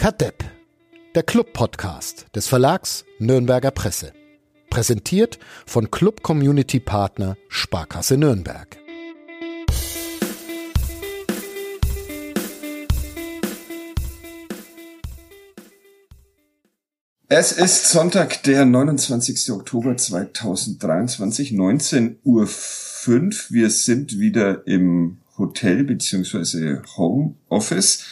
[0.00, 0.42] Kadepp,
[1.14, 4.14] der Club-Podcast des Verlags Nürnberger Presse.
[4.70, 8.78] Präsentiert von Club Community Partner Sparkasse Nürnberg.
[17.28, 19.50] Es ist Sonntag, der 29.
[19.50, 22.48] Oktober 2023, 19.05 Uhr.
[23.50, 28.06] Wir sind wieder im Hotel beziehungsweise Home Office,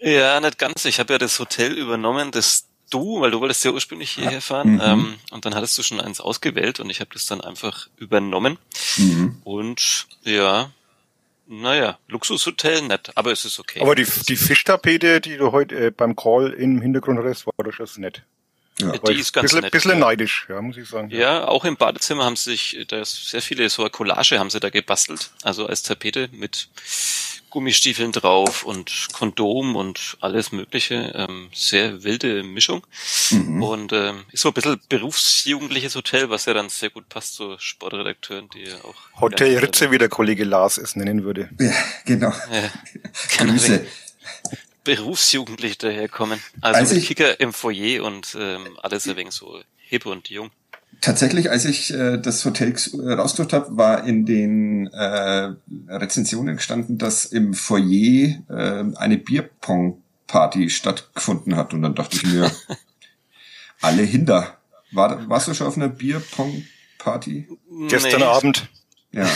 [0.00, 0.84] ja, nicht ganz.
[0.84, 4.74] Ich habe ja das Hotel übernommen, das du, weil du wolltest ja ursprünglich hierher fahren,
[4.74, 4.80] Mhm.
[4.82, 8.58] ähm, und dann hattest du schon eins ausgewählt und ich habe das dann einfach übernommen.
[8.96, 9.40] Mhm.
[9.44, 10.70] Und ja,
[11.46, 13.80] naja, Luxushotel nett, aber es ist okay.
[13.80, 17.72] Aber die, die Fischtapete, die du heute äh, beim Call im Hintergrund hattest, war doch
[17.72, 18.22] schon nett.
[18.80, 18.92] Ja.
[18.92, 19.98] Die ist ganz bisschen, nett, bisschen ja.
[19.98, 21.10] neidisch, ja, muss ich sagen.
[21.10, 24.50] Ja, auch im Badezimmer haben sie sich, da ist sehr viele so eine Collage haben
[24.50, 26.68] sie da gebastelt, also als Tapete mit
[27.50, 32.86] Gummistiefeln drauf und Kondom und alles mögliche, ähm, sehr wilde Mischung
[33.30, 33.62] Mhm.
[33.62, 37.56] und ähm, ist so ein bisschen berufsjugendliches Hotel, was ja dann sehr gut passt zu
[37.58, 41.48] Sportredakteuren, die ja auch Hotel Ritze, wie der Kollege Lars es nennen würde.
[41.58, 41.72] Ja,
[42.04, 42.30] genau.
[42.52, 42.70] Ja,
[43.36, 43.86] kann Grüße.
[44.84, 46.42] berufsjugendlich daherkommen.
[46.60, 50.28] Also Als mit ich- Kicker im Foyer und ähm, alles ein wenig so hip und
[50.30, 50.50] jung.
[51.00, 55.52] Tatsächlich, als ich äh, das Hotel äh, rausgesucht habe, war in den äh,
[55.88, 61.72] Rezensionen gestanden, dass im Foyer äh, eine Bierpong-Party stattgefunden hat.
[61.72, 62.50] Und dann dachte ich mir,
[63.80, 64.58] alle hinter.
[64.90, 67.48] War, warst du schon auf einer Bierpong-Party?
[67.88, 68.68] Gestern Nee, Abend.
[69.10, 69.26] Ja.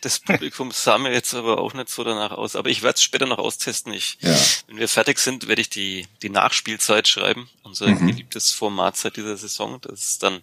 [0.00, 2.56] Das Publikum sah mir jetzt aber auch nicht so danach aus.
[2.56, 3.92] Aber ich werde es später noch austesten.
[3.92, 4.34] Ich, Ja.
[4.66, 7.48] Wenn wir fertig sind, werde ich die, die Nachspielzeit schreiben.
[7.62, 8.06] Unser Mhm.
[8.06, 9.78] geliebtes Format seit dieser Saison.
[9.82, 10.42] Das ist dann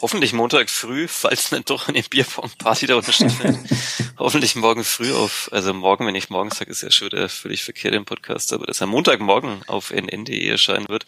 [0.00, 3.58] hoffentlich Montag früh, falls nicht doch eine Bierpong-Party da unten stattfindet.
[4.18, 7.64] hoffentlich morgen früh auf, also morgen, wenn ich morgen sage, ist ja schon der völlig
[7.64, 11.06] verkehrt im Podcast, aber dass er Montagmorgen auf nn.de erscheinen wird.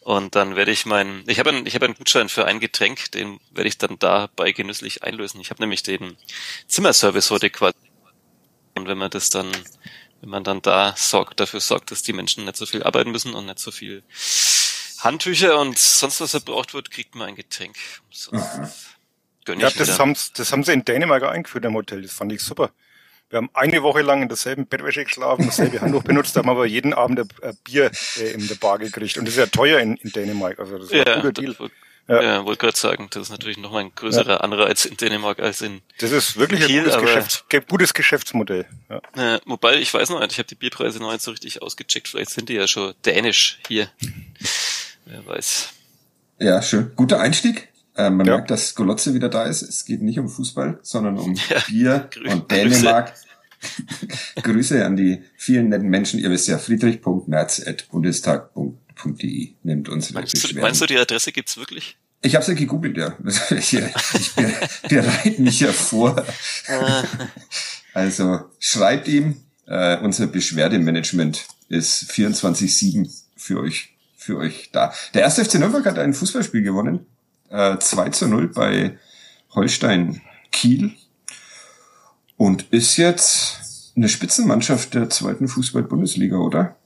[0.00, 3.12] Und dann werde ich meinen, ich habe einen, ich habe einen Gutschein für ein Getränk,
[3.12, 5.40] den werde ich dann dabei genüsslich einlösen.
[5.40, 6.16] Ich habe nämlich den
[6.66, 7.76] Zimmerservice heute quasi.
[8.74, 9.50] Und wenn man das dann,
[10.20, 13.34] wenn man dann da sorgt, dafür sorgt, dass die Menschen nicht so viel arbeiten müssen
[13.34, 14.02] und nicht so viel
[14.98, 17.76] Handtücher und sonst was verbraucht wird, kriegt man ein Getränk.
[18.10, 18.96] Sonst
[19.44, 22.02] gönn ich Ja, das haben, das haben sie in Dänemark eingeführt im Hotel.
[22.02, 22.70] Das fand ich super.
[23.30, 26.92] Wir haben eine Woche lang in derselben Bettwäsche geschlafen, dasselbe Handtuch benutzt, haben aber jeden
[26.92, 29.16] Abend ein, Bier äh, in der Bar gekriegt.
[29.18, 30.58] Und das ist ja teuer in, in Dänemark.
[30.58, 31.56] Also das ist ja, ein guter Deal.
[32.10, 32.22] Ja.
[32.22, 35.60] ja, wollte gerade sagen, das ist natürlich noch mal ein größerer Anreiz in Dänemark als
[35.62, 38.66] in Das ist wirklich ein Kiel, gutes, aber- Geschäfts, ge- gutes Geschäftsmodell.
[38.88, 39.00] Ja.
[39.36, 42.08] Äh, wobei, ich weiß noch nicht, ich habe die Bierpreise noch nicht so richtig ausgecheckt.
[42.08, 43.88] Vielleicht sind die ja schon dänisch hier.
[45.04, 45.68] Wer weiß.
[46.40, 46.90] Ja, schön.
[46.96, 47.68] Guter Einstieg.
[47.96, 48.34] Äh, man Ja.
[48.36, 49.62] merkt, dass Golotze wieder da ist.
[49.62, 53.14] Es geht nicht um Fußball, sondern um Ja, Bier und Dänemark.
[54.42, 56.18] Grüße an die vielen netten Menschen.
[56.18, 58.72] Ihr wisst ja, friedrich.merz.bundestag.de
[59.04, 61.96] nimmt unsere Meinst du, meinst du, die Adresse gibt's wirklich?
[62.22, 63.16] Ich habe es ja gegoogelt, ja.
[63.50, 64.52] Ich, ich be-
[64.88, 66.24] bereite mich ja vor.
[67.94, 69.36] Also schreibt ihm,
[69.66, 74.92] äh, unser Beschwerdemanagement ist 24-7 für euch für euch da.
[75.14, 77.06] Der erste FC Nürnberg hat ein Fußballspiel gewonnen.
[77.48, 78.98] Äh, 2 zu 0 bei
[79.54, 80.20] Holstein
[80.52, 80.92] Kiel.
[82.36, 86.76] Und ist jetzt eine Spitzenmannschaft der zweiten Fußball-Bundesliga, oder?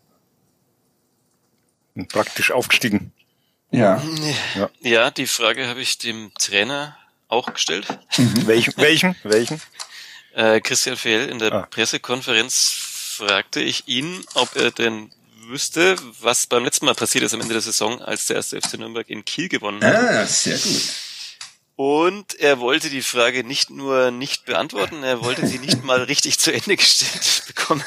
[2.08, 3.12] Praktisch aufgestiegen.
[3.70, 4.02] Ja.
[4.54, 6.96] Ja, ja die Frage habe ich dem Trainer
[7.28, 7.86] auch gestellt.
[8.16, 8.46] Mhm.
[8.46, 8.74] welchen?
[8.76, 9.16] Welchen?
[9.22, 9.60] Welchen?
[10.34, 11.66] Äh, Christian Fehl in der ah.
[11.70, 12.72] Pressekonferenz
[13.16, 15.10] fragte ich ihn, ob er denn
[15.48, 18.78] wüsste, was beim letzten Mal passiert ist am Ende der Saison, als der erste FC
[18.78, 19.94] Nürnberg in Kiel gewonnen hat.
[19.94, 20.82] Ah, sehr gut.
[21.76, 26.38] Und er wollte die Frage nicht nur nicht beantworten, er wollte sie nicht mal richtig
[26.38, 27.82] zu Ende gestellt bekommen,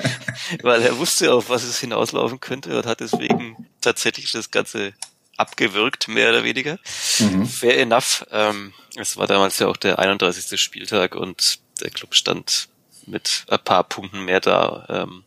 [0.62, 4.92] weil er wusste, auf was es hinauslaufen könnte und hat deswegen tatsächlich das Ganze
[5.38, 6.78] abgewürgt, mehr oder weniger.
[7.20, 7.46] Mhm.
[7.46, 8.26] Fair enough.
[8.30, 10.60] Ähm, es war damals ja auch der 31.
[10.60, 12.68] Spieltag und der Club stand
[13.06, 15.24] mit ein paar Punkten mehr da ähm,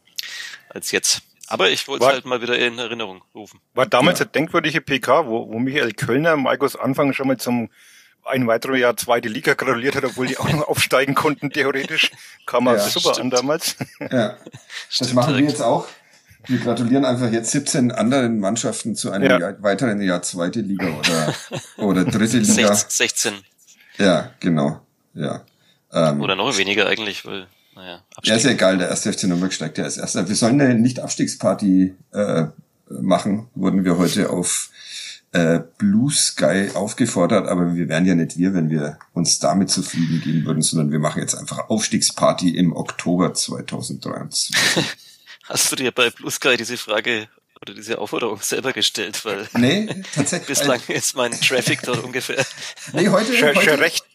[0.70, 1.22] als jetzt.
[1.48, 3.60] Aber ich wollte es halt mal wieder in Erinnerung rufen.
[3.74, 4.26] War damals ja.
[4.26, 7.70] der denkwürdige PK, wo, wo Michael Kölner Maikos Anfang schon mal zum
[8.26, 12.12] ein weiteres Jahr zweite Liga gratuliert hat, obwohl die auch noch aufsteigen konnten, theoretisch.
[12.46, 13.34] Kam man ja, super stimmt.
[13.34, 13.76] an damals.
[14.12, 14.38] Ja.
[14.98, 15.88] Das machen wir jetzt auch.
[16.48, 19.40] Wir gratulieren einfach jetzt 17 anderen Mannschaften zu einem ja.
[19.40, 21.34] Jahr, weiteren Jahr zweite Liga oder,
[21.78, 22.74] oder dritte Liga.
[22.74, 23.34] 16.
[23.98, 24.82] Ja, genau.
[25.14, 25.44] Ja.
[25.92, 28.04] Ähm, oder noch weniger eigentlich, weil, naja.
[28.16, 28.32] Abstieg.
[28.32, 30.28] Ja, ist ja egal, der erste FC Nürnberg steigt ja als erster.
[30.28, 32.46] Wir sollen eine Nicht-Abstiegsparty äh,
[32.90, 34.70] machen, wurden wir heute auf
[35.36, 40.22] äh, Blue Sky aufgefordert, aber wir wären ja nicht wir, wenn wir uns damit zufrieden
[40.22, 44.56] geben würden, sondern wir machen jetzt einfach Aufstiegsparty im Oktober 2023.
[45.44, 47.28] Hast du dir bei Blue Sky diese Frage
[47.62, 49.26] oder diese Aufforderung selber gestellt?
[49.26, 50.48] Weil nee, tatsächlich.
[50.60, 52.46] bislang ist mein Traffic dort ungefähr.
[52.94, 54.06] Nee, heute, schon, heute schon recht,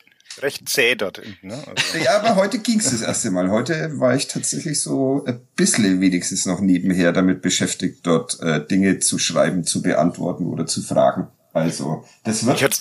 [0.43, 1.23] recht zäh dort.
[1.43, 1.55] Ne?
[1.55, 1.99] Also.
[1.99, 3.51] Ja, aber heute ging's das erste Mal.
[3.51, 8.99] Heute war ich tatsächlich so ein bisschen wenigstens noch nebenher damit beschäftigt, dort äh, Dinge
[8.99, 11.29] zu schreiben, zu beantworten oder zu fragen.
[11.53, 12.57] Also, das wird...
[12.57, 12.81] Ich hätte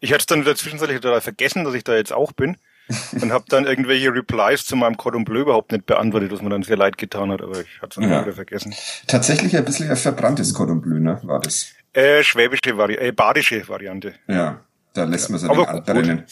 [0.00, 2.56] ich hätte dann wieder zwischenzeitlich total vergessen, dass ich da jetzt auch bin
[3.20, 6.62] und habe dann irgendwelche Replies zu meinem Cordon Bleu überhaupt nicht beantwortet, was mir dann
[6.62, 8.22] sehr leid getan hat, aber ich hatte es ja.
[8.22, 8.74] wieder vergessen.
[9.06, 11.72] Tatsächlich ein bisschen ein verbranntes Cordon Bleu, ne, war das?
[11.92, 14.14] Äh, schwäbische Variante, äh, badische Variante.
[14.26, 14.64] Ja,
[14.98, 16.24] da lässt man es ja, aber drinnen.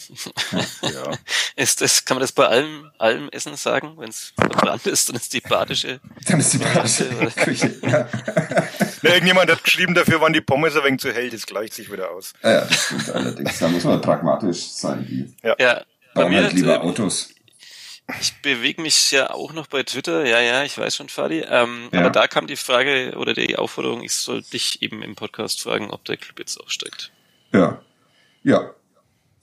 [0.81, 1.17] ja.
[1.55, 3.93] Ist das, kann man das bei allem, allem Essen sagen?
[3.97, 5.99] Wenn es verbrannt ist, dann ist die badische.
[6.27, 7.05] Dann ist die badische
[7.35, 7.75] Küche.
[7.81, 8.07] Ja.
[9.01, 11.91] Na, irgendjemand hat geschrieben, dafür waren die Pommes ein wenig zu hell, das gleicht sich
[11.91, 12.33] wieder aus.
[12.43, 13.59] Ja, das stimmt allerdings.
[13.59, 15.05] Da muss man pragmatisch sein.
[15.07, 15.33] Wie.
[15.43, 15.55] Ja.
[15.59, 15.81] ja.
[16.13, 17.29] Bauen halt lieber äh, Autos.
[18.21, 21.39] Ich bewege mich ja auch noch bei Twitter, ja, ja, ich weiß schon, Fadi.
[21.39, 21.99] Ähm, ja.
[21.99, 25.91] Aber da kam die Frage oder die Aufforderung, ich soll dich eben im Podcast fragen,
[25.91, 27.11] ob der Club jetzt aufsteigt.
[27.53, 27.81] Ja.
[28.47, 28.71] Ja.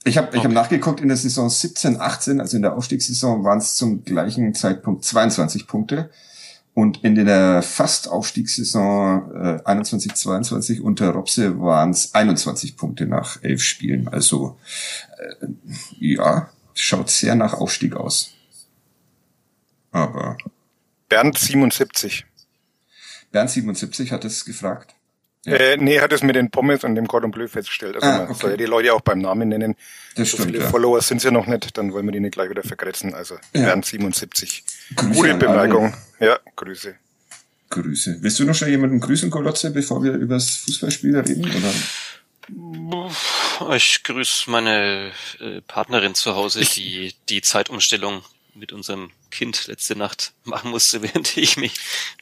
[0.03, 0.47] Ich habe ich okay.
[0.47, 4.55] hab nachgeguckt, in der Saison 17, 18, also in der Aufstiegssaison, waren es zum gleichen
[4.55, 6.09] Zeitpunkt 22 Punkte.
[6.73, 13.61] Und in der Fast-Aufstiegssaison äh, 21, 22 unter Robse waren es 21 Punkte nach elf
[13.61, 14.07] Spielen.
[14.07, 14.57] Also
[15.17, 15.47] äh,
[15.99, 18.31] ja, schaut sehr nach Aufstieg aus.
[19.91, 20.35] Aber.
[21.09, 22.25] Bernd 77.
[23.31, 24.94] Bernd 77 hat es gefragt.
[25.45, 25.53] Ja.
[25.53, 27.95] Äh, nee, hat es mit den Pommes und dem Cordon Bleu festgestellt.
[27.95, 28.33] Also ah, man okay.
[28.41, 29.75] soll ja die Leute auch beim Namen nennen.
[30.15, 30.69] Das so stimmt, viele ja.
[30.69, 33.13] Follower sind ja noch nicht, dann wollen wir die nicht gleich wieder vergrätzen.
[33.13, 33.65] Also ja.
[33.65, 34.63] Bernd 77.
[34.95, 35.93] Grüße Gute Bemerkung.
[36.19, 36.29] Alle.
[36.29, 36.95] Ja, Grüße.
[37.69, 38.17] Grüße.
[38.21, 41.45] Willst du noch schon jemanden grüßen, Golotze, bevor wir über das Fußballspiel reden?
[41.45, 41.73] Oder?
[43.75, 48.23] Ich grüße meine äh, Partnerin zu Hause, die die Zeitumstellung
[48.55, 51.73] mit unserem Kind letzte Nacht machen musste, während ich mich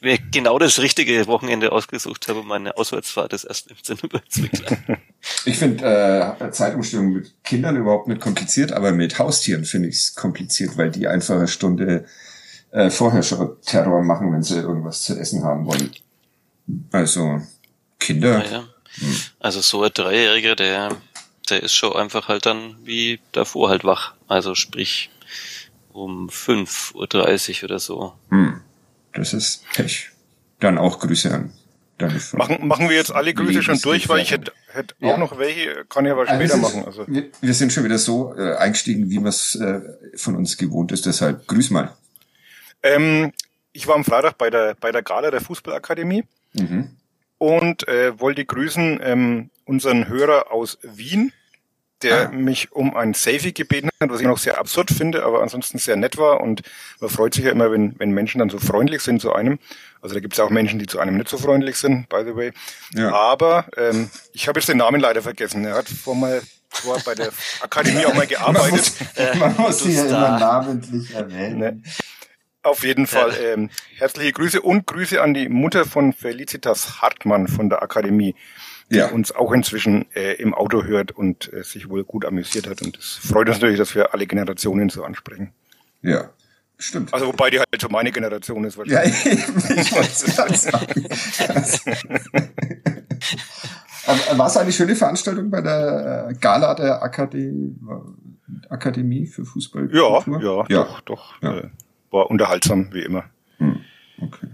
[0.02, 4.42] mir genau das richtige Wochenende ausgesucht habe, um meine Auswärtsfahrt des ersten FC Nürnberg zu
[4.42, 4.98] begleiten.
[5.46, 10.14] Ich finde äh, Zeitumstellung mit Kindern überhaupt nicht kompliziert, aber mit Haustieren finde ich es
[10.14, 12.04] kompliziert, weil die einfach eine Stunde
[12.72, 15.90] äh, vorher schon Terror machen, wenn sie irgendwas zu essen haben wollen.
[16.92, 17.40] Also
[17.98, 18.38] Kinder.
[18.38, 18.68] Naja.
[18.96, 19.16] Hm.
[19.40, 20.96] Also so ein Dreijähriger, der,
[21.48, 24.14] der ist schon einfach halt dann wie davor halt wach.
[24.28, 25.10] Also sprich
[25.94, 28.12] um 5.30 Uhr oder so.
[28.30, 28.60] Hm.
[29.12, 30.10] Das ist Pech.
[30.60, 31.52] Dann auch Grüße an
[31.98, 32.38] deine Frau.
[32.38, 35.14] Machen, machen wir jetzt alle Grüße schon durch, weil ich hätte, hätte ja.
[35.14, 36.84] auch noch welche, kann ich aber also später also machen.
[36.84, 37.06] Also.
[37.06, 39.80] Wir, wir, sind schon wieder so äh, eingestiegen, wie man es äh,
[40.16, 41.06] von uns gewohnt ist.
[41.06, 41.96] Deshalb grüß mal.
[42.82, 43.32] Ähm,
[43.72, 46.24] ich war am Freitag bei der, bei der Gala der Fußballakademie.
[46.54, 46.96] Mhm
[47.44, 51.32] und äh, wollte grüßen ähm, unseren Hörer aus Wien,
[52.04, 52.32] der ah.
[52.32, 55.96] mich um ein Selfie gebeten hat, was ich noch sehr absurd finde, aber ansonsten sehr
[55.96, 56.40] nett war.
[56.40, 56.62] Und
[57.00, 59.58] man freut sich ja immer, wenn, wenn Menschen dann so freundlich sind zu einem.
[60.00, 62.36] Also da gibt es auch Menschen, die zu einem nicht so freundlich sind, by the
[62.36, 62.52] way.
[62.94, 63.12] Ja.
[63.12, 65.64] Aber ähm, ich habe jetzt den Namen leider vergessen.
[65.64, 67.30] Er hat vor mal vor bei der
[67.60, 68.92] Akademie auch mal gearbeitet.
[69.16, 71.58] man muss, man muss sie ja immer namentlich erwähnen.
[71.58, 71.82] Ne?
[72.64, 73.30] Auf jeden Fall.
[73.30, 73.52] Ja.
[73.52, 78.34] Ähm, herzliche Grüße und Grüße an die Mutter von Felicitas Hartmann von der Akademie,
[78.90, 79.08] die ja.
[79.08, 82.82] uns auch inzwischen äh, im Auto hört und äh, sich wohl gut amüsiert hat.
[82.82, 85.52] Und es freut uns natürlich, dass wir alle Generationen so ansprechen.
[86.02, 86.30] Ja,
[86.78, 87.14] stimmt.
[87.14, 89.24] Also wobei die halt so meine Generation ist wahrscheinlich.
[89.24, 89.32] Ja,
[89.80, 91.08] ich wollte es gerade sagen.
[94.36, 97.74] War es eine schöne Veranstaltung bei der äh, Gala der Akademie,
[98.68, 99.88] Akademie für Fußball?
[99.92, 101.42] Ja, ja, ja, doch, doch.
[101.42, 101.58] Ja.
[101.58, 101.70] Äh,
[102.10, 103.24] war unterhaltsam, wie immer.
[103.58, 103.80] Hm,
[104.20, 104.48] okay.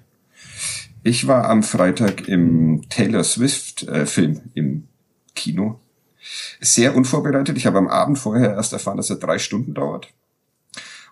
[1.02, 4.88] Ich war am Freitag im Taylor Swift äh, Film im
[5.34, 5.80] Kino.
[6.60, 7.56] Sehr unvorbereitet.
[7.56, 10.08] Ich habe am Abend vorher erst erfahren, dass er drei Stunden dauert.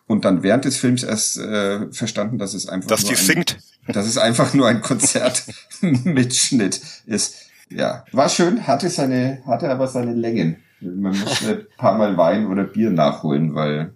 [0.06, 3.24] Und dann während des Films erst äh, verstanden, dass es einfach dass nur die ein,
[3.24, 3.58] singt.
[3.88, 7.48] dass es einfach nur ein Konzertmitschnitt ist.
[7.70, 10.56] Ja, war schön, hatte seine, hatte aber seine Längen.
[10.80, 13.92] Man musste ein paar Mal Wein oder Bier nachholen, weil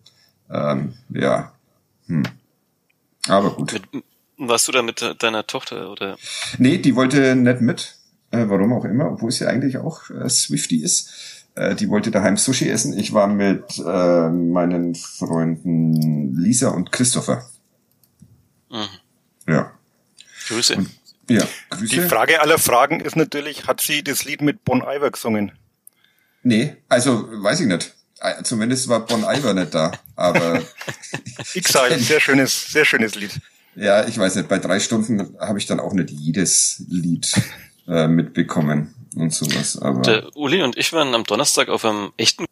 [0.51, 1.53] ähm, ja,
[2.07, 2.25] hm.
[3.29, 3.73] aber gut.
[3.73, 4.05] Mit,
[4.37, 6.17] warst du da mit deiner Tochter oder?
[6.59, 7.97] Nee, die wollte nicht mit.
[8.33, 11.11] Äh, warum auch immer, obwohl sie eigentlich auch äh, Swifty ist.
[11.55, 12.99] Äh, die wollte daheim Sushi essen.
[12.99, 17.47] Ich war mit äh, meinen Freunden Lisa und Christopher.
[18.71, 18.89] Mhm.
[19.47, 19.73] Ja.
[20.49, 20.77] Grüße.
[20.77, 20.91] Und,
[21.29, 21.95] ja, Grüße.
[21.95, 25.53] Die Frage aller Fragen ist natürlich, hat sie das Lied mit Bon Iver gesungen?
[26.43, 27.95] Nee, also weiß ich nicht.
[28.21, 30.63] Äh, zumindest war Bon Iver nicht da, aber.
[31.55, 33.33] Exile, sehr schönes, sehr schönes Lied.
[33.75, 37.33] Ja, ich weiß nicht, bei drei Stunden habe ich dann auch nicht jedes Lied
[37.89, 39.79] äh, mitbekommen und sowas.
[39.79, 42.45] Aber Der Uli und ich waren am Donnerstag auf einem echten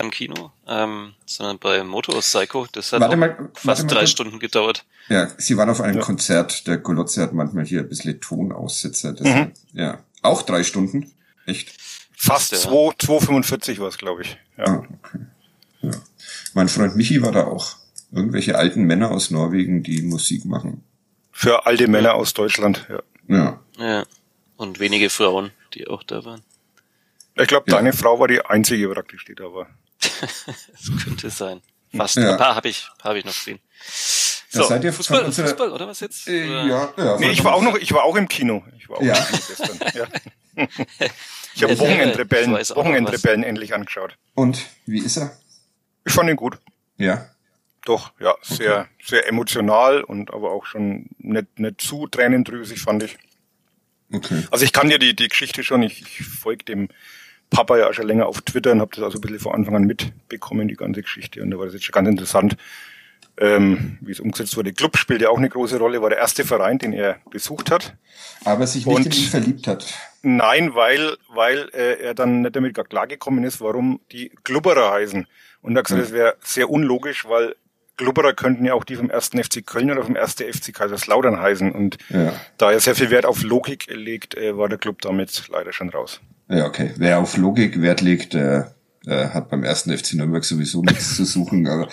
[0.00, 2.66] im Kino, ähm, sondern bei Motor Psycho.
[2.70, 4.84] Das hat mal, fast drei Stunden gedauert.
[5.08, 6.02] Ja, sie waren auf einem ja.
[6.02, 6.66] Konzert.
[6.66, 9.16] Der Golotze hat manchmal hier ein bisschen Tonaussetzer.
[9.18, 9.52] Mhm.
[9.72, 11.12] Ja, auch drei Stunden.
[11.46, 11.74] Echt?
[12.16, 12.58] Fast ja.
[12.58, 14.38] 2,45 war es, glaube ich.
[14.56, 14.64] Ja.
[14.64, 15.18] Ah, okay.
[15.82, 15.90] ja.
[16.54, 17.77] Mein Freund Michi war da auch.
[18.10, 20.84] Irgendwelche alten Männer aus Norwegen, die Musik machen.
[21.30, 23.02] Für alte Männer aus Deutschland, ja.
[23.28, 23.60] Ja.
[23.78, 24.04] ja.
[24.56, 26.42] Und wenige Frauen, die auch da waren.
[27.36, 29.68] Ich glaube, deine Frau war die einzige praktisch, die da war.
[30.00, 31.60] das könnte sein.
[31.94, 32.16] Fast.
[32.16, 32.32] Ja.
[32.32, 33.60] Ein paar habe ich, hab ich noch gesehen.
[34.50, 36.26] So, seid ihr Fußball, unserer, Fußball oder was jetzt?
[36.26, 37.18] Äh, ja, ja.
[37.18, 38.64] Nee, ich war auch noch, ich war auch im Kino.
[38.78, 39.14] Ich war auch ja.
[39.14, 39.78] im Kino gestern.
[39.94, 40.06] Ja.
[41.54, 44.16] Ich habe Wochenendrebellen, Wochenendrebellen endlich angeschaut.
[44.34, 45.36] Und wie ist er?
[46.04, 46.58] Ich fand ihn gut.
[46.98, 47.30] Ja.
[47.88, 48.88] Doch, ja, sehr, okay.
[49.02, 53.16] sehr emotional und aber auch schon nicht, nicht zu tränendrüsig, fand ich.
[54.12, 54.42] Okay.
[54.50, 56.88] Also ich kann ja die, die Geschichte schon, ich, ich folge dem
[57.48, 59.84] Papa ja schon länger auf Twitter und habe das also ein bisschen von Anfang an
[59.84, 61.42] mitbekommen, die ganze Geschichte.
[61.42, 62.58] Und da war das jetzt schon ganz interessant,
[63.38, 64.74] ähm, wie es umgesetzt wurde.
[64.74, 67.96] Club spielt ja auch eine große Rolle, war der erste Verein, den er besucht hat.
[68.44, 69.94] Aber sich nicht und in ihn verliebt hat.
[70.20, 75.26] Nein, weil, weil äh, er dann nicht damit klargekommen ist, warum die Glubberer heißen.
[75.62, 76.04] Und er hat gesagt, mhm.
[76.04, 77.56] das wäre sehr unlogisch, weil
[77.98, 81.70] Glubberer könnten ja auch die vom ersten FC Köln oder vom ersten FC Kaiserslautern heißen.
[81.72, 82.32] Und ja.
[82.56, 85.90] da er sehr viel Wert auf Logik legt, äh, war der Club damit leider schon
[85.90, 86.20] raus.
[86.48, 86.92] Ja, okay.
[86.96, 88.62] Wer auf Logik Wert legt, äh,
[89.06, 91.66] äh, hat beim ersten FC Nürnberg sowieso nichts zu suchen.
[91.66, 91.88] Aber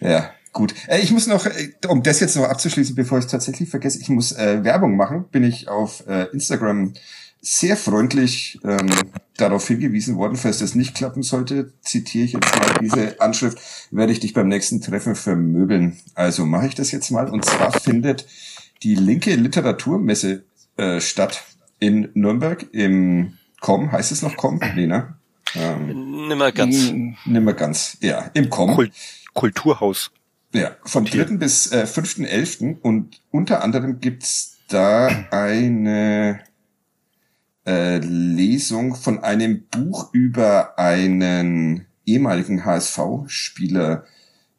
[0.00, 0.74] ja, gut.
[1.00, 1.46] Ich muss noch,
[1.88, 5.26] um das jetzt noch abzuschließen, bevor ich es tatsächlich vergesse, ich muss äh, Werbung machen.
[5.30, 6.94] Bin ich auf äh, Instagram
[7.40, 8.90] sehr freundlich ähm,
[9.36, 13.58] darauf hingewiesen worden, falls das nicht klappen sollte, zitiere ich jetzt mal diese Anschrift,
[13.90, 15.98] werde ich dich beim nächsten Treffen vermöbeln.
[16.14, 17.28] Also mache ich das jetzt mal.
[17.30, 18.26] Und zwar findet
[18.82, 20.44] die linke Literaturmesse
[20.76, 21.42] äh, statt
[21.78, 24.60] in Nürnberg im Com, heißt es noch Com?
[24.74, 25.14] Nee, ne?
[25.54, 26.92] Ähm, nimmer ganz.
[27.24, 28.74] Nimmer ganz, ja, im Com.
[28.74, 28.92] Kult
[29.32, 30.10] Kulturhaus.
[30.52, 31.36] Ja, vom 3.
[31.36, 32.80] bis äh, 5.11.
[32.80, 36.40] und unter anderem gibt's da eine
[37.66, 44.04] äh, Lesung von einem Buch über einen ehemaligen HSV-Spieler,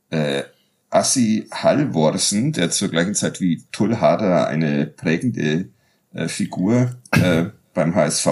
[0.09, 0.43] äh,
[0.89, 5.69] Assi Halvorsen, der zur gleichen Zeit wie Tull Hader eine prägende
[6.13, 8.27] äh, Figur äh, beim HSV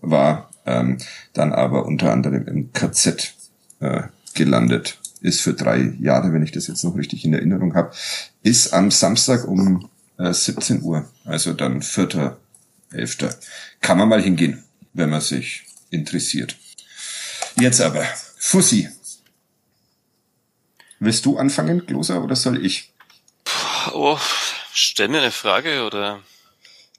[0.00, 0.98] war, ähm,
[1.32, 3.34] dann aber unter anderem im KZ
[3.80, 4.02] äh,
[4.34, 7.92] gelandet ist für drei Jahre, wenn ich das jetzt noch richtig in Erinnerung habe,
[8.42, 9.88] ist am Samstag um
[10.18, 12.36] äh, 17 Uhr, also dann 4.
[12.94, 13.18] 11.
[13.80, 16.56] Kann man mal hingehen, wenn man sich interessiert.
[17.56, 18.04] Jetzt aber,
[18.36, 18.88] Fussi.
[20.98, 22.92] Willst du anfangen, Gloser, oder soll ich?
[23.92, 24.18] Oh,
[24.72, 26.20] stell mir eine Frage, oder?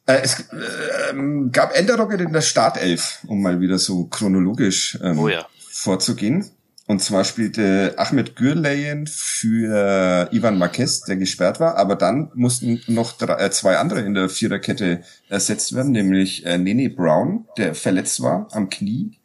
[0.06, 1.14] Äh, es äh,
[1.52, 5.48] gab Änderungen in der Startelf, um mal wieder so chronologisch ähm, oh ja.
[5.72, 6.52] vorzugehen.
[6.88, 13.14] Und zwar spielte Ahmed Gürleyen für Ivan Marquez, der gesperrt war, aber dann mussten noch
[13.18, 18.22] drei, äh, zwei andere in der Viererkette ersetzt werden, nämlich äh, Nene Brown, der verletzt
[18.22, 19.18] war am Knie,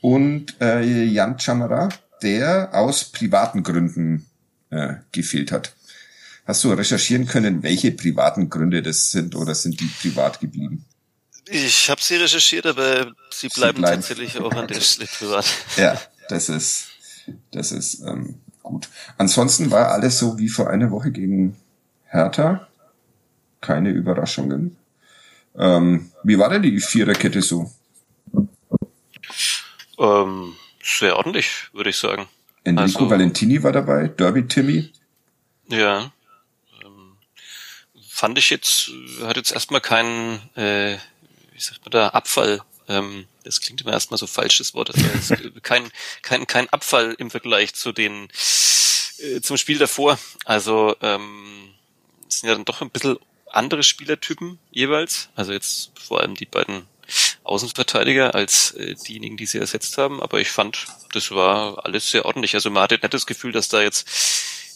[0.00, 1.90] und äh, Jan Chamara,
[2.22, 4.26] der aus privaten Gründen
[4.70, 5.74] äh, gefehlt hat.
[6.44, 10.84] Hast du recherchieren können, welche privaten Gründe das sind oder sind die privat geblieben?
[11.46, 15.46] Ich habe sie recherchiert, aber sie bleiben, sie bleiben, tatsächlich auch an der Stelle privat.
[15.76, 16.88] Ja, das ist,
[17.50, 18.88] das ist ähm, gut.
[19.18, 21.56] Ansonsten war alles so wie vor einer Woche gegen
[22.06, 22.68] Hertha.
[23.60, 24.76] Keine Überraschungen.
[25.56, 27.70] Ähm, wie war denn die Viererkette so?
[29.98, 32.26] Ähm, sehr ordentlich, würde ich sagen.
[32.64, 34.92] Enrico also, Valentini war dabei, Derby Timmy.
[35.68, 36.12] Ja.
[36.82, 37.16] Ähm,
[38.08, 38.90] fand ich jetzt,
[39.22, 40.96] hat jetzt erstmal keinen, äh,
[41.52, 42.62] wie sagt man da, Abfall.
[42.88, 44.90] Ähm, das klingt immer erstmal so falsch, das Wort.
[44.90, 45.32] Das
[45.62, 45.90] kein,
[46.22, 48.28] kein, kein Abfall im Vergleich zu den,
[49.18, 50.18] äh, zum Spiel davor.
[50.44, 51.74] Also, ähm,
[52.28, 53.18] sind ja dann doch ein bisschen
[53.52, 55.28] andere Spielertypen jeweils.
[55.34, 56.86] Also jetzt vor allem die beiden
[57.42, 60.22] Außenverteidiger als äh, diejenigen, die sie ersetzt haben.
[60.22, 62.54] Aber ich fand, das war alles sehr ordentlich.
[62.54, 64.08] Also man hatte nicht das Gefühl, dass da jetzt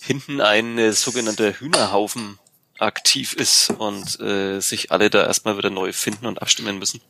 [0.00, 2.38] hinten ein äh, sogenannter Hühnerhaufen
[2.78, 7.00] aktiv ist und äh, sich alle da erstmal wieder neu finden und abstimmen müssen.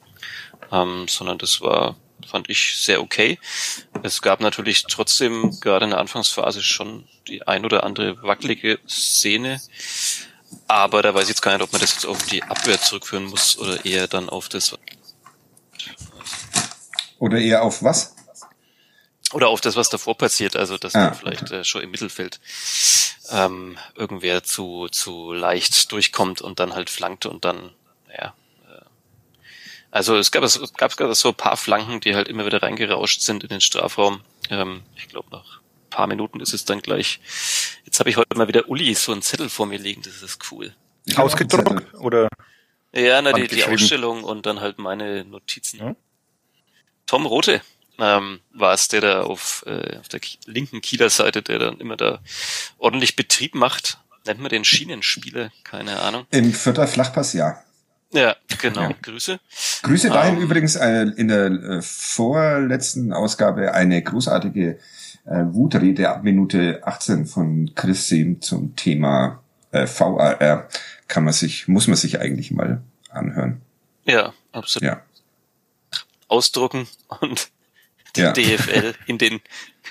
[0.73, 3.39] Ähm, sondern das war, fand ich, sehr okay.
[4.03, 9.61] Es gab natürlich trotzdem gerade in der Anfangsphase schon die ein oder andere wackelige Szene.
[10.69, 13.25] Aber da weiß ich jetzt gar nicht, ob man das jetzt auf die Abwehr zurückführen
[13.25, 14.77] muss oder eher dann auf das.
[17.19, 18.15] Oder eher auf was?
[19.33, 21.07] Oder auf das, was davor passiert, also dass ah.
[21.07, 22.41] dann vielleicht äh, schon im Mittelfeld
[23.31, 27.75] ähm, irgendwer zu, zu leicht durchkommt und dann halt flankt und dann,
[28.17, 28.35] ja.
[29.95, 33.21] Also es gab, es gab gerade so ein paar Flanken, die halt immer wieder reingerauscht
[33.21, 34.23] sind in den Strafraum.
[34.51, 37.21] Ähm, ich glaube nach paar Minuten ist es dann gleich.
[37.85, 40.51] Jetzt habe ich heute mal wieder Uli so einen Zettel vor mir liegen, das ist
[40.51, 40.75] cool.
[41.15, 42.29] Ausgedruckt oder?
[42.93, 45.79] Ja, na, die, die Ausstellung und dann halt meine Notizen.
[45.79, 45.95] Ja?
[47.07, 47.63] Tom Rote
[48.01, 51.97] ähm, war es, der da auf, äh, auf der linken Kieler Seite, der dann immer
[51.97, 52.19] da
[52.79, 53.99] ordentlich Betrieb macht.
[54.27, 55.53] Nennt man den Schienenspieler?
[55.63, 56.27] Keine Ahnung.
[56.33, 57.63] Im vierter Flachpass, ja.
[58.15, 58.83] Ja, genau.
[58.83, 58.95] Ja.
[59.03, 59.41] Grüße.
[59.83, 64.79] Grüße dahin um, ähm, übrigens äh, in der äh, vorletzten Ausgabe eine großartige
[65.25, 70.69] äh, Wutrede ab Minute 18 von Chris Sehm zum Thema äh, VAR
[71.09, 73.61] kann man sich, muss man sich eigentlich mal anhören.
[74.05, 74.89] Ja, absolut.
[74.89, 75.03] Ja.
[76.29, 76.87] Ausdrucken
[77.21, 77.51] und
[78.17, 78.33] die ja.
[78.33, 79.41] DFL in den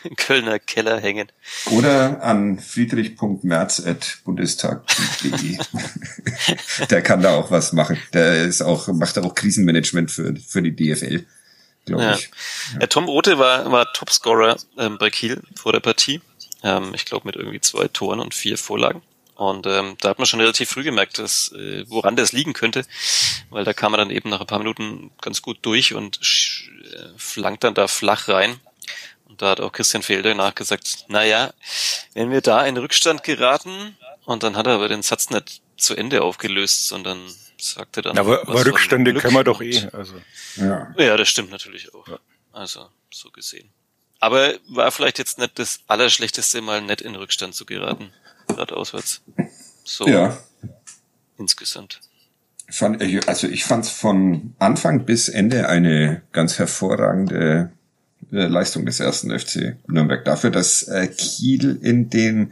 [0.18, 1.32] Kölner Keller hängen.
[1.72, 5.58] Oder an friedrich.merz.bundestag.de.
[6.89, 7.98] Der kann da auch was machen.
[8.13, 11.26] Der ist auch, macht auch Krisenmanagement für, für die DFL
[11.86, 12.16] glaube ja.
[12.16, 12.30] ich.
[12.80, 12.88] Ja.
[12.88, 16.22] Tom Rote war, war Topscorer ähm, bei Kiel vor der Partie.
[16.63, 19.02] Ähm, ich glaube mit irgendwie zwei Toren und vier Vorlagen.
[19.36, 22.86] Und ähm, da hat man schon relativ früh gemerkt, dass, äh, woran das liegen könnte,
[23.50, 27.18] weil da kam man dann eben nach ein paar Minuten ganz gut durch und äh,
[27.18, 28.60] flankt dann da flach rein.
[29.34, 31.52] Und da hat auch Christian Felder nachgesagt, na ja,
[32.13, 35.96] wenn wir da in Rückstand geraten, und dann hat er aber den Satz nicht zu
[35.96, 37.19] Ende aufgelöst, sondern
[37.60, 38.15] sagte dann.
[38.19, 39.88] Aber, aber Rückstände können wir doch eh.
[39.91, 40.13] Also.
[40.58, 40.93] Ja.
[41.00, 42.08] ja, das stimmt natürlich auch.
[42.08, 42.19] Ja.
[42.52, 43.72] Also, so gesehen.
[44.19, 48.13] Aber war vielleicht jetzt nicht das Allerschlechteste, mal nett in Rückstand zu geraten.
[48.50, 49.24] Gerade auswärts.
[49.84, 50.08] So.
[50.08, 50.38] Ja.
[51.39, 52.02] Insgesamt.
[52.69, 57.72] Fand, also ich fand es von Anfang bis Ende eine ganz hervorragende
[58.36, 62.52] Leistung des ersten FC Nürnberg dafür, dass äh, Kiel in den,